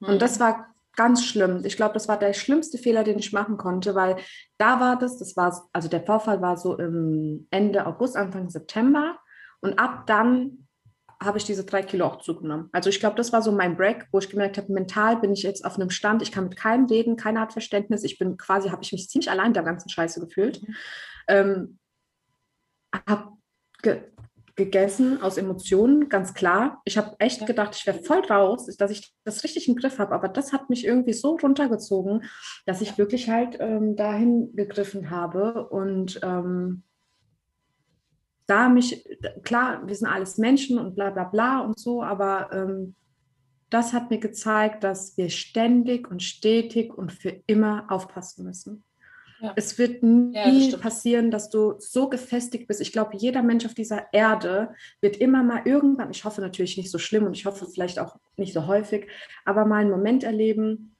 [0.00, 0.08] Mhm.
[0.08, 0.40] Und das hm.
[0.40, 1.62] war ganz schlimm.
[1.64, 4.16] Ich glaube, das war der schlimmste Fehler, den ich machen konnte, weil
[4.58, 9.18] da war das, das war, also der Vorfall war so im Ende August, Anfang September.
[9.60, 10.67] Und ab dann
[11.20, 12.68] habe ich diese drei Kilo auch zugenommen.
[12.72, 15.42] Also ich glaube, das war so mein Break, wo ich gemerkt habe, mental bin ich
[15.42, 18.04] jetzt auf einem Stand, ich kann mit keinem reden, keiner hat Verständnis.
[18.04, 20.62] Ich bin quasi, habe ich mich ziemlich allein der ganzen Scheiße gefühlt.
[20.62, 20.74] Mhm.
[21.28, 21.78] Ähm,
[23.06, 23.32] habe
[23.82, 24.02] ge
[24.58, 26.82] gegessen aus Emotionen, ganz klar.
[26.84, 30.12] Ich habe echt gedacht, ich wäre voll raus, dass ich das richtig im Griff habe.
[30.12, 32.24] Aber das hat mich irgendwie so runtergezogen,
[32.66, 36.82] dass ich wirklich halt ähm, dahin gegriffen habe und ähm,
[38.48, 39.06] da mich,
[39.44, 42.94] klar, wir sind alles Menschen und bla bla bla und so, aber ähm,
[43.70, 48.84] das hat mir gezeigt, dass wir ständig und stetig und für immer aufpassen müssen.
[49.40, 49.52] Ja.
[49.54, 52.80] Es wird nie ja, das passieren, dass du so gefestigt bist.
[52.80, 54.70] Ich glaube, jeder Mensch auf dieser Erde
[55.00, 58.16] wird immer mal irgendwann, ich hoffe natürlich nicht so schlimm und ich hoffe vielleicht auch
[58.36, 59.08] nicht so häufig,
[59.44, 60.96] aber mal einen Moment erleben,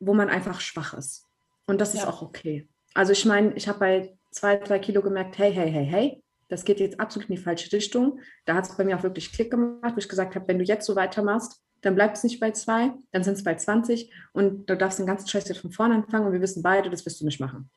[0.00, 1.28] wo man einfach schwach ist.
[1.66, 2.00] Und das ja.
[2.00, 2.66] ist auch okay.
[2.94, 6.21] Also ich meine, ich habe bei zwei, drei Kilo gemerkt, hey, hey, hey, hey,
[6.52, 8.20] das geht jetzt absolut in die falsche Richtung.
[8.44, 10.64] Da hat es bei mir auch wirklich Klick gemacht, wo ich gesagt habe, wenn du
[10.64, 14.68] jetzt so weitermachst, dann bleibt es nicht bei zwei, dann sind es bei 20 und
[14.68, 17.22] du darfst den ganzen Scheiß jetzt von vorne anfangen und wir wissen beide, das wirst
[17.22, 17.70] du nicht machen.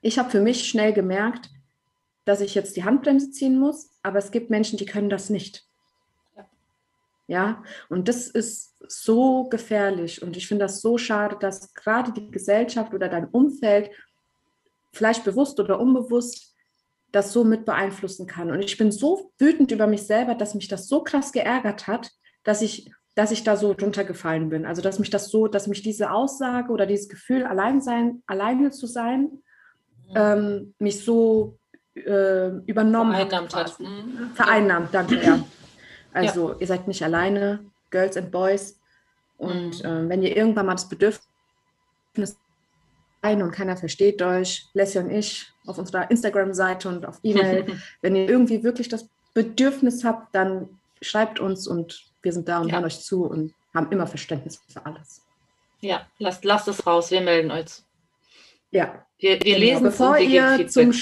[0.00, 1.50] Ich habe für mich schnell gemerkt,
[2.24, 5.66] dass ich jetzt die Handbremse ziehen muss, aber es gibt Menschen, die können das nicht.
[6.36, 6.46] Ja,
[7.26, 7.64] ja?
[7.88, 12.94] und das ist so gefährlich und ich finde das so schade, dass gerade die Gesellschaft
[12.94, 13.90] oder dein Umfeld
[14.92, 16.51] vielleicht bewusst oder unbewusst
[17.12, 18.50] das so mit beeinflussen kann.
[18.50, 22.10] Und ich bin so wütend über mich selber, dass mich das so krass geärgert hat,
[22.42, 24.64] dass ich, dass ich da so drunter gefallen bin.
[24.64, 28.70] Also dass mich das so, dass mich diese Aussage oder dieses Gefühl, allein sein, alleine
[28.70, 29.30] zu sein,
[30.08, 30.14] mhm.
[30.14, 31.58] ähm, mich so
[31.94, 33.78] äh, übernommen Vereinnahmt hat.
[33.78, 34.30] Mhm.
[34.34, 35.38] Vereinnahmt, danke, ja.
[36.14, 36.56] Also ja.
[36.60, 38.78] ihr seid nicht alleine, Girls and Boys.
[39.38, 39.88] Und mhm.
[39.88, 42.36] äh, wenn ihr irgendwann mal das Bedürfnis
[43.22, 47.80] ein und keiner versteht euch, Leslie und ich auf unserer Instagram-Seite und auf E-Mail.
[48.02, 50.68] Wenn ihr irgendwie wirklich das Bedürfnis habt, dann
[51.00, 52.74] schreibt uns und wir sind da und ja.
[52.74, 55.22] hören euch zu und haben immer Verständnis für alles.
[55.80, 57.82] Ja, lasst, lasst es raus, wir melden euch.
[58.70, 59.04] Ja.
[59.18, 59.58] Wir, wir genau.
[59.58, 60.92] lesen bevor es ihr zum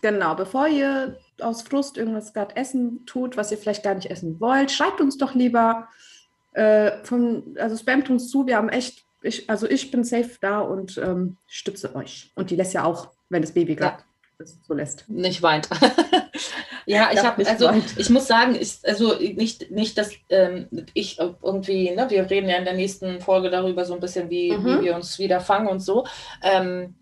[0.00, 4.40] Genau, bevor ihr aus Frust irgendwas gerade essen tut, was ihr vielleicht gar nicht essen
[4.40, 5.88] wollt, schreibt uns doch lieber.
[6.52, 10.60] Äh, von, also spamt uns zu, wir haben echt ich, also ich bin safe da
[10.60, 12.30] und ähm, stütze euch.
[12.34, 13.98] Und die lässt ja auch, wenn das Baby gerade
[14.38, 14.46] ja.
[14.66, 15.08] so lässt.
[15.08, 15.68] Nicht weint.
[16.86, 17.98] ja, ich habe, also weint.
[17.98, 22.56] ich muss sagen, ich, also nicht, nicht dass ähm, ich irgendwie, ne, wir reden ja
[22.56, 24.64] in der nächsten Folge darüber so ein bisschen, wie, mhm.
[24.64, 26.06] wie wir uns wieder fangen und so.
[26.42, 26.94] Ähm,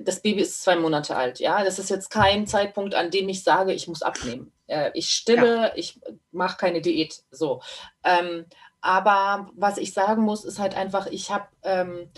[0.00, 1.64] das Baby ist zwei Monate alt, ja.
[1.64, 4.52] Das ist jetzt kein Zeitpunkt, an dem ich sage, ich muss abnehmen.
[4.66, 5.72] Äh, ich stille, ja.
[5.76, 6.00] ich
[6.32, 7.22] mache keine Diät.
[7.30, 7.62] So.
[8.04, 8.46] Ähm,
[8.86, 12.08] aber was ich sagen muss, ist halt einfach, ich habe ähm,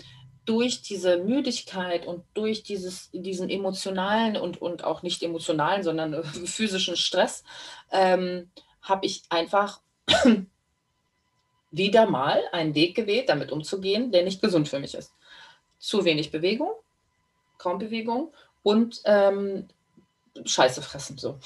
[0.45, 6.23] durch diese Müdigkeit und durch dieses, diesen emotionalen und, und auch nicht emotionalen, sondern äh,
[6.45, 7.43] physischen Stress,
[7.91, 8.51] ähm,
[8.83, 9.81] habe ich einfach
[11.71, 15.11] wieder mal einen Weg gewählt, damit umzugehen, der nicht gesund für mich ist.
[15.79, 16.73] Zu wenig Bewegung,
[17.57, 19.69] kaum Bewegung und ähm,
[20.45, 21.17] Scheiße fressen.
[21.17, 21.39] So.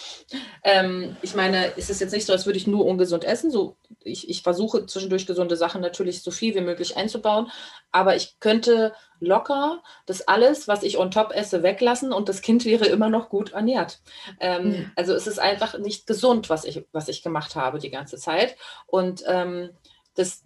[0.63, 3.51] Ähm, ich meine, es ist jetzt nicht so, als würde ich nur ungesund essen.
[3.51, 7.51] So, ich, ich versuche zwischendurch gesunde Sachen natürlich so viel wie möglich einzubauen,
[7.91, 12.65] aber ich könnte locker das alles, was ich on top esse, weglassen und das Kind
[12.65, 14.01] wäre immer noch gut ernährt.
[14.39, 14.79] Ähm, ja.
[14.95, 18.55] Also es ist einfach nicht gesund, was ich, was ich gemacht habe die ganze Zeit.
[18.86, 19.69] Und ähm,
[20.15, 20.43] das,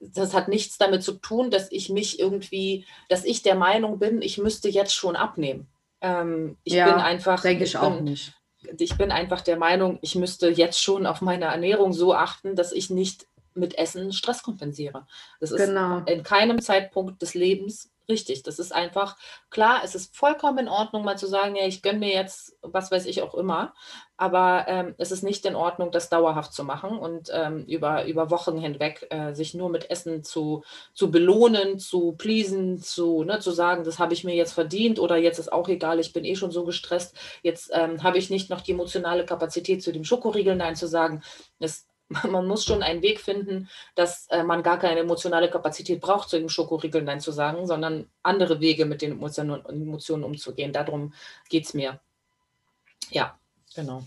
[0.00, 4.22] das hat nichts damit zu tun, dass ich mich irgendwie, dass ich der Meinung bin,
[4.22, 5.68] ich müsste jetzt schon abnehmen.
[6.00, 7.42] Ähm, ich ja, bin einfach.
[7.42, 8.34] Denke ich, ich auch nicht.
[8.78, 12.72] Ich bin einfach der Meinung, ich müsste jetzt schon auf meine Ernährung so achten, dass
[12.72, 15.06] ich nicht mit Essen Stress kompensiere.
[15.40, 16.00] Das ist genau.
[16.06, 18.42] in keinem Zeitpunkt des Lebens richtig.
[18.42, 19.16] Das ist einfach
[19.50, 22.90] klar, es ist vollkommen in Ordnung, mal zu sagen, ja, ich gönne mir jetzt, was
[22.90, 23.74] weiß ich auch immer,
[24.16, 28.30] aber ähm, es ist nicht in Ordnung, das dauerhaft zu machen und ähm, über, über
[28.30, 33.50] Wochen hinweg äh, sich nur mit Essen zu, zu belohnen, zu pleasen, zu, ne, zu
[33.50, 36.36] sagen, das habe ich mir jetzt verdient oder jetzt ist auch egal, ich bin eh
[36.36, 40.56] schon so gestresst, jetzt ähm, habe ich nicht noch die emotionale Kapazität zu dem Schokoriegel
[40.56, 41.22] Nein zu sagen.
[41.58, 46.28] Das man muss schon einen Weg finden, dass äh, man gar keine emotionale Kapazität braucht,
[46.28, 50.72] zu dem Schokoriegel Nein zu sagen, sondern andere Wege mit den Emotionen, Emotionen umzugehen.
[50.72, 51.12] Darum
[51.48, 52.00] geht es mir.
[53.10, 53.38] Ja,
[53.74, 54.02] genau.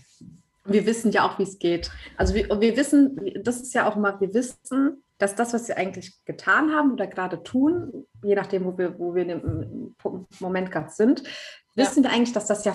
[0.64, 1.90] Wir wissen ja auch, wie es geht.
[2.16, 5.76] Also wir, wir wissen, das ist ja auch immer, wir wissen, dass das, was wir
[5.76, 9.94] eigentlich getan haben oder gerade tun, je nachdem, wo wir, wo wir im
[10.38, 11.22] Moment gerade sind,
[11.74, 12.10] wissen ja.
[12.10, 12.74] wir eigentlich, dass das ja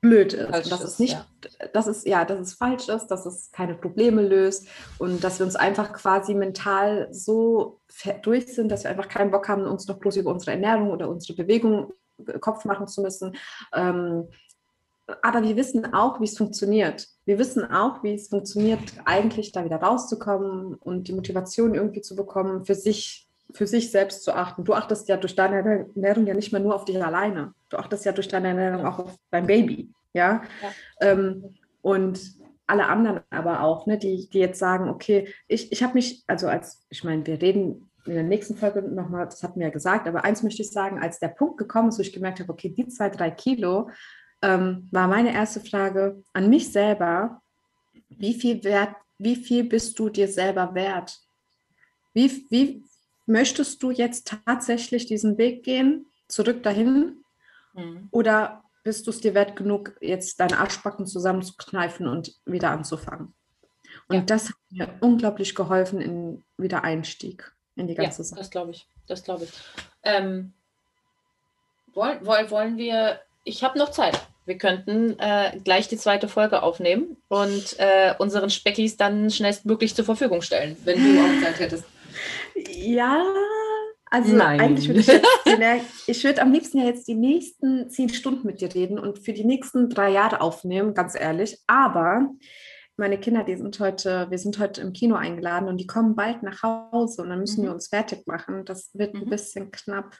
[0.00, 0.50] blöd ist.
[0.50, 1.66] Falsch dass ist, es nicht, ja.
[1.72, 4.66] dass es ja, dass es falsch ist, dass es keine Probleme löst
[4.98, 7.80] und dass wir uns einfach quasi mental so
[8.22, 11.08] durch sind, dass wir einfach keinen Bock haben, uns noch bloß über unsere Ernährung oder
[11.08, 11.92] unsere Bewegung
[12.26, 13.36] äh, Kopf machen zu müssen.
[13.74, 14.28] Ähm,
[15.22, 17.08] aber wir wissen auch, wie es funktioniert.
[17.24, 22.14] Wir wissen auch, wie es funktioniert, eigentlich da wieder rauszukommen und die Motivation irgendwie zu
[22.14, 24.64] bekommen, für sich für sich selbst zu achten.
[24.64, 27.54] Du achtest ja durch deine Ernährung ja nicht mehr nur auf dich alleine.
[27.68, 29.90] Du achtest ja durch deine Ernährung auch auf dein Baby.
[30.12, 30.42] Ja.
[30.62, 30.70] ja.
[31.00, 32.20] Ähm, und
[32.66, 36.46] alle anderen aber auch, ne, die, die jetzt sagen, okay, ich, ich habe mich, also
[36.46, 40.06] als, ich meine, wir reden in der nächsten Folge nochmal, das hatten wir ja gesagt,
[40.06, 42.68] aber eins möchte ich sagen, als der Punkt gekommen ist, wo ich gemerkt habe, okay,
[42.70, 43.90] die zwei, drei Kilo,
[44.42, 47.42] ähm, war meine erste Frage an mich selber,
[48.08, 51.18] wie viel wert, wie viel bist du dir selber wert?
[52.14, 52.82] Wie, wie,
[53.30, 57.24] möchtest du jetzt tatsächlich diesen Weg gehen, zurück dahin?
[57.72, 58.08] Mhm.
[58.10, 63.32] Oder bist du es dir wert genug, jetzt deine Arschbacken zusammenzukneifen und wieder anzufangen?
[64.08, 64.22] Und ja.
[64.22, 68.38] das hat mir unglaublich geholfen im Wiedereinstieg in die ganze ja, Sache.
[68.40, 68.86] Das glaube ich.
[69.06, 69.50] Das glaube ich.
[70.02, 70.52] Ähm,
[71.94, 74.20] wollen, wollen, wollen wir, ich habe noch Zeit.
[74.46, 80.04] wir könnten äh, gleich die zweite Folge aufnehmen und äh, unseren Speckis dann schnellstmöglich zur
[80.04, 81.84] Verfügung stellen, wenn du auch Zeit hättest.
[82.68, 83.24] Ja,
[84.10, 84.60] also Nein.
[84.60, 88.60] eigentlich würde ich jetzt, ich würde am liebsten ja jetzt die nächsten zehn Stunden mit
[88.60, 91.58] dir reden und für die nächsten drei Jahre aufnehmen, ganz ehrlich.
[91.66, 92.28] Aber
[92.96, 96.42] meine Kinder, die sind heute, wir sind heute im Kino eingeladen und die kommen bald
[96.42, 97.66] nach Hause und dann müssen Mhm.
[97.66, 98.64] wir uns fertig machen.
[98.64, 99.30] Das wird ein Mhm.
[99.30, 100.16] bisschen knapp.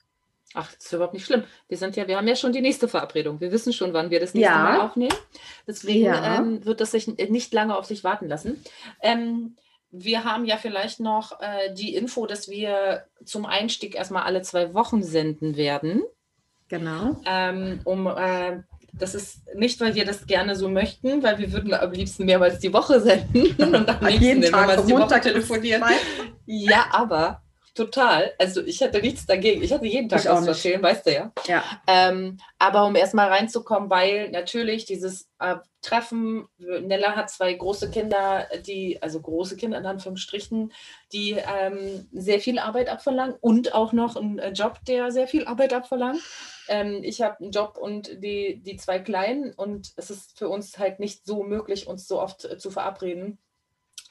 [0.55, 1.45] Ach, das ist überhaupt nicht schlimm.
[1.69, 3.41] Wir sind ja, wir haben ja schon die nächste Verabredung.
[3.41, 4.63] Wir wissen schon, wann wir das nächste Ja.
[4.63, 5.15] Mal aufnehmen.
[5.67, 6.39] Deswegen Ja.
[6.39, 8.63] ähm, wird das sich nicht lange auf sich warten lassen.
[9.01, 9.57] Ähm,
[9.91, 14.73] wir haben ja vielleicht noch äh, die Info, dass wir zum Einstieg erstmal alle zwei
[14.75, 16.03] Wochen senden werden.
[16.69, 17.21] Genau.
[17.27, 18.63] Ähm, um äh,
[18.93, 22.59] das ist nicht, weil wir das gerne so möchten, weil wir würden am liebsten mehrmals
[22.59, 25.83] die Woche senden und am nächsten mehrmals von die Woche Montag bis telefonieren.
[26.47, 27.43] Ja, aber
[27.75, 28.33] total.
[28.39, 29.63] Also ich hatte nichts dagegen.
[29.63, 31.33] Ich hatte jeden Tag Ich auch was zu erzählen, weißt du ja.
[31.47, 31.65] Ja.
[31.87, 38.47] Ähm, aber um erstmal reinzukommen, weil natürlich dieses äh, Treffen, Nella hat zwei große Kinder,
[38.67, 40.73] die, also große Kinder in Anführungsstrichen,
[41.13, 45.47] die ähm, sehr viel Arbeit abverlangen und auch noch einen äh, Job, der sehr viel
[45.47, 46.21] Arbeit abverlangt.
[46.69, 50.79] Ähm, ich habe einen Job und die, die zwei Kleinen und es ist für uns
[50.79, 53.39] halt nicht so möglich, uns so oft äh, zu verabreden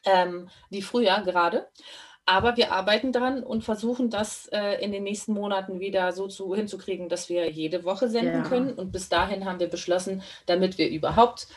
[0.05, 1.67] ähm, wie früher gerade.
[2.31, 6.53] Aber wir arbeiten dran und versuchen das äh, in den nächsten Monaten wieder so zu,
[6.53, 8.47] hinzukriegen, dass wir jede Woche senden Ja.
[8.47, 8.73] können.
[8.73, 11.47] Und bis dahin haben wir beschlossen, damit wir überhaupt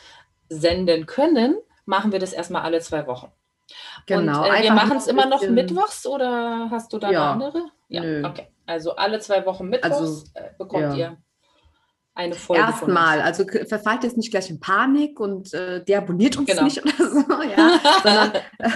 [0.48, 3.30] senden können, machen wir das erstmal alle zwei Wochen.
[4.06, 4.44] Genau.
[4.48, 7.32] Und, äh, wir machen es immer noch mittwochs oder hast du da Ja.
[7.32, 7.64] eine andere?
[7.88, 8.26] Ja, Nö.
[8.26, 8.48] okay.
[8.64, 10.94] Also alle zwei Wochen mittwochs Also, äh, bekommt ja.
[10.96, 11.16] ihr
[12.14, 12.62] eine Folge.
[12.62, 16.64] Erstmal, also verfallt jetzt nicht gleich in Panik und äh, deabonniert uns Genau.
[16.64, 18.68] nicht oder so, ja, sondern äh,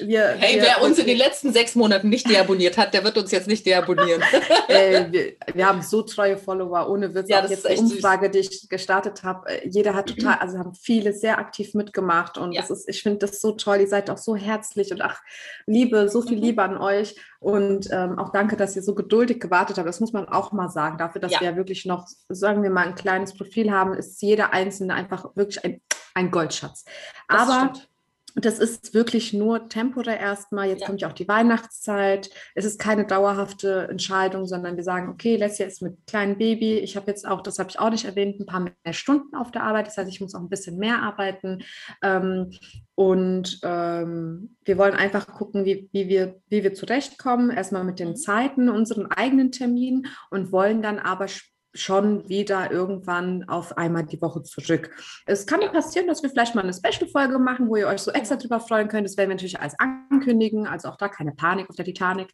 [0.00, 3.16] wir, Hey, wir, wer uns in den letzten sechs Monaten nicht deabonniert hat, der wird
[3.16, 4.20] uns jetzt nicht deabonnieren.
[4.68, 7.28] äh, wir, wir haben so treue Follower, ohne Witz.
[7.28, 7.92] Ja, das jetzt ist die echt süß.
[7.92, 12.38] Umfrage, die ich gestartet habe, äh, jeder hat total, also haben viele sehr aktiv mitgemacht
[12.38, 12.60] und Ja.
[12.62, 13.78] das ist, ich finde das so toll.
[13.80, 15.20] Ihr seid auch so herzlich und ach,
[15.66, 16.42] Liebe, so viel Mhm.
[16.42, 19.88] Liebe an euch und ähm, auch danke, dass ihr so geduldig gewartet habt.
[19.88, 20.98] Das muss man auch mal sagen.
[20.98, 21.40] Dafür, dass Ja.
[21.40, 25.64] wir wirklich noch, sagen wir mal, ein kleines Profil haben, ist jeder Einzelne einfach wirklich
[25.64, 25.80] ein,
[26.14, 26.84] ein Goldschatz.
[27.28, 27.88] Das Aber stimmt.
[28.36, 30.68] das ist wirklich nur temporär erstmal.
[30.68, 30.86] Jetzt Ja.
[30.86, 32.30] kommt ja auch die Weihnachtszeit.
[32.54, 36.78] Es ist keine dauerhafte Entscheidung, sondern wir sagen, okay, Leslie ist mit kleinem Baby.
[36.78, 39.50] Ich habe jetzt auch, das habe ich auch nicht erwähnt, ein paar mehr Stunden auf
[39.50, 39.86] der Arbeit.
[39.88, 41.62] Das heißt, ich muss auch ein bisschen mehr arbeiten.
[42.02, 42.50] Ähm,
[42.94, 47.50] und ähm, wir wollen einfach gucken, wie, wie, wir, wie wir zurechtkommen.
[47.50, 48.16] Erstmal mit den Mhm.
[48.16, 54.20] Zeiten, unseren eigenen Termin und wollen dann aber sch- schon wieder irgendwann auf einmal die
[54.20, 54.90] Woche zurück.
[55.26, 58.36] Es kann passieren, dass wir vielleicht mal eine Special-Folge machen, wo ihr euch so extra
[58.36, 59.06] drüber freuen könnt.
[59.06, 60.66] Das werden wir natürlich alles ankündigen.
[60.66, 62.28] Also auch da keine Panik auf der Titanic.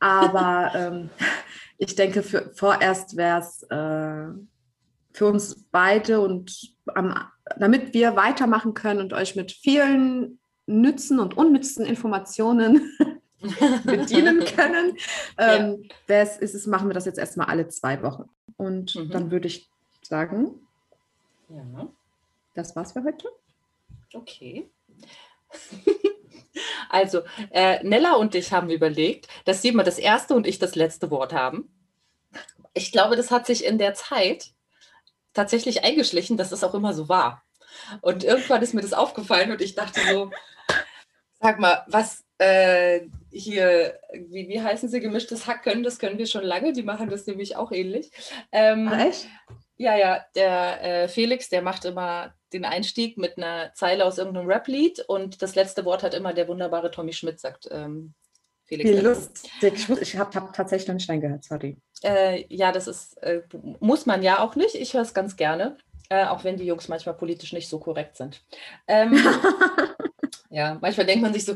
[0.00, 1.10] Aber ähm,
[1.78, 4.28] ich denke, für, vorerst wäre es äh,
[5.12, 7.14] für uns beide und am,
[7.56, 12.90] damit wir weitermachen können und euch mit vielen nützen und unnützen Informationen
[13.84, 14.96] bedienen können,
[15.38, 18.28] ähm, wär's- ist es, machen wir das jetzt erstmal alle zwei Wochen.
[18.56, 19.10] Und Mhm.
[19.10, 19.68] dann würde ich
[20.02, 20.66] sagen,
[21.48, 21.88] Ja,
[22.54, 23.28] das war's für heute.
[24.14, 24.68] okay.
[26.88, 30.76] Also, äh, Nella und ich haben überlegt, dass sie immer das erste und ich das
[30.76, 31.68] letzte Wort haben.
[32.74, 34.52] Ich glaube, das hat sich in der Zeit
[35.32, 37.42] tatsächlich eingeschlichen, dass es auch immer so war.
[38.02, 40.30] Und irgendwann ist mir das aufgefallen und ich dachte so,
[41.40, 46.26] sag mal, was äh, hier, wie, wie heißen sie, gemischtes Hack können, das können wir
[46.26, 48.10] schon lange, die machen das nämlich auch ähnlich.
[48.52, 49.26] Ähm, echt?
[49.76, 54.46] Ja, ja, der äh, Felix, der macht immer den Einstieg mit einer Zeile aus irgendeinem
[54.46, 58.14] Rap-Lied und das letzte Wort hat immer der wunderbare Tommy Schmidt, sagt ähm,
[58.64, 58.90] Felix.
[58.90, 59.88] Wie lustig.
[60.00, 61.76] Ich habe hab tatsächlich noch nicht reingehört, sorry.
[62.02, 63.42] Äh, ja, das ist, äh,
[63.80, 64.74] muss man ja auch nicht.
[64.74, 65.76] Ich höre es ganz gerne,
[66.08, 68.42] äh, auch wenn die Jungs manchmal politisch nicht so korrekt sind.
[68.86, 69.18] Ähm,
[70.50, 71.54] ja, manchmal denkt man sich so,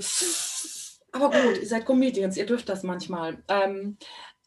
[1.12, 3.42] aber gut, ihr seid Comedians, ihr dürft das manchmal.
[3.48, 3.96] Ähm,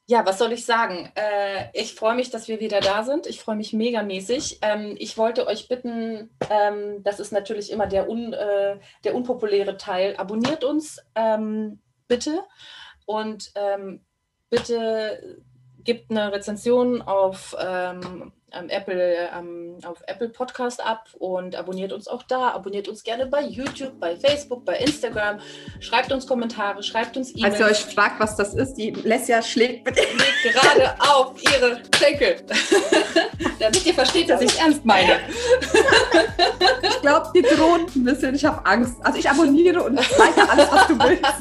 [0.08, 1.10] ja, was soll ich sagen?
[1.16, 3.28] Äh, ich freue mich, dass wir wieder da sind.
[3.28, 4.60] Ich freue mich megamäßig.
[4.62, 9.78] Ähm, ich wollte euch bitten, ähm, das ist natürlich immer der, un, äh, der unpopuläre
[9.78, 10.18] Teil.
[10.18, 12.44] Abonniert uns ähm, bitte
[13.06, 14.02] und ähm,
[14.50, 15.42] bitte
[15.84, 22.24] gebt eine Rezension auf ähm, Apple, ähm, auf Apple Podcast ab und abonniert uns auch
[22.24, 22.52] da.
[22.52, 25.40] Abonniert uns gerne bei YouTube, bei Facebook, bei Instagram.
[25.80, 27.62] Schreibt uns Kommentare, schreibt uns Als ihr E-Mails.
[27.88, 32.36] euch fragt, was das ist, die Lesja schlägt mit gerade auf ihre Schenkel.
[33.60, 35.20] Damit ihr versteht, dass ich ernst meine.
[36.84, 38.36] Ich glaube, die drohen ein bisschen.
[38.36, 38.96] Ich habe Angst.
[39.04, 41.22] Also ich abonniere und like alles, was du willst.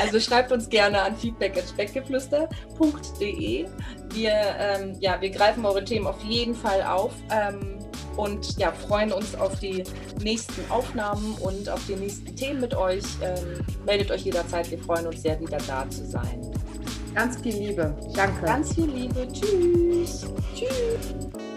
[0.00, 3.66] Also schreibt uns gerne an feedback.speckgeflüster.de.
[4.12, 7.12] Wir, ähm, ja, wir greifen eure Themen auf jeden Fall auf.
[7.30, 7.78] Ähm,
[8.16, 9.84] und ja, freuen uns auf die
[10.22, 13.04] nächsten Aufnahmen und auf die nächsten Themen mit euch.
[13.22, 16.40] Ähm, meldet euch jederzeit, wir freuen uns sehr, wieder da zu sein.
[17.14, 17.96] Ganz viel Liebe.
[18.14, 18.44] Danke.
[18.44, 19.26] Ganz viel Liebe.
[19.32, 20.26] Tschüss.
[20.54, 21.48] Tschüss.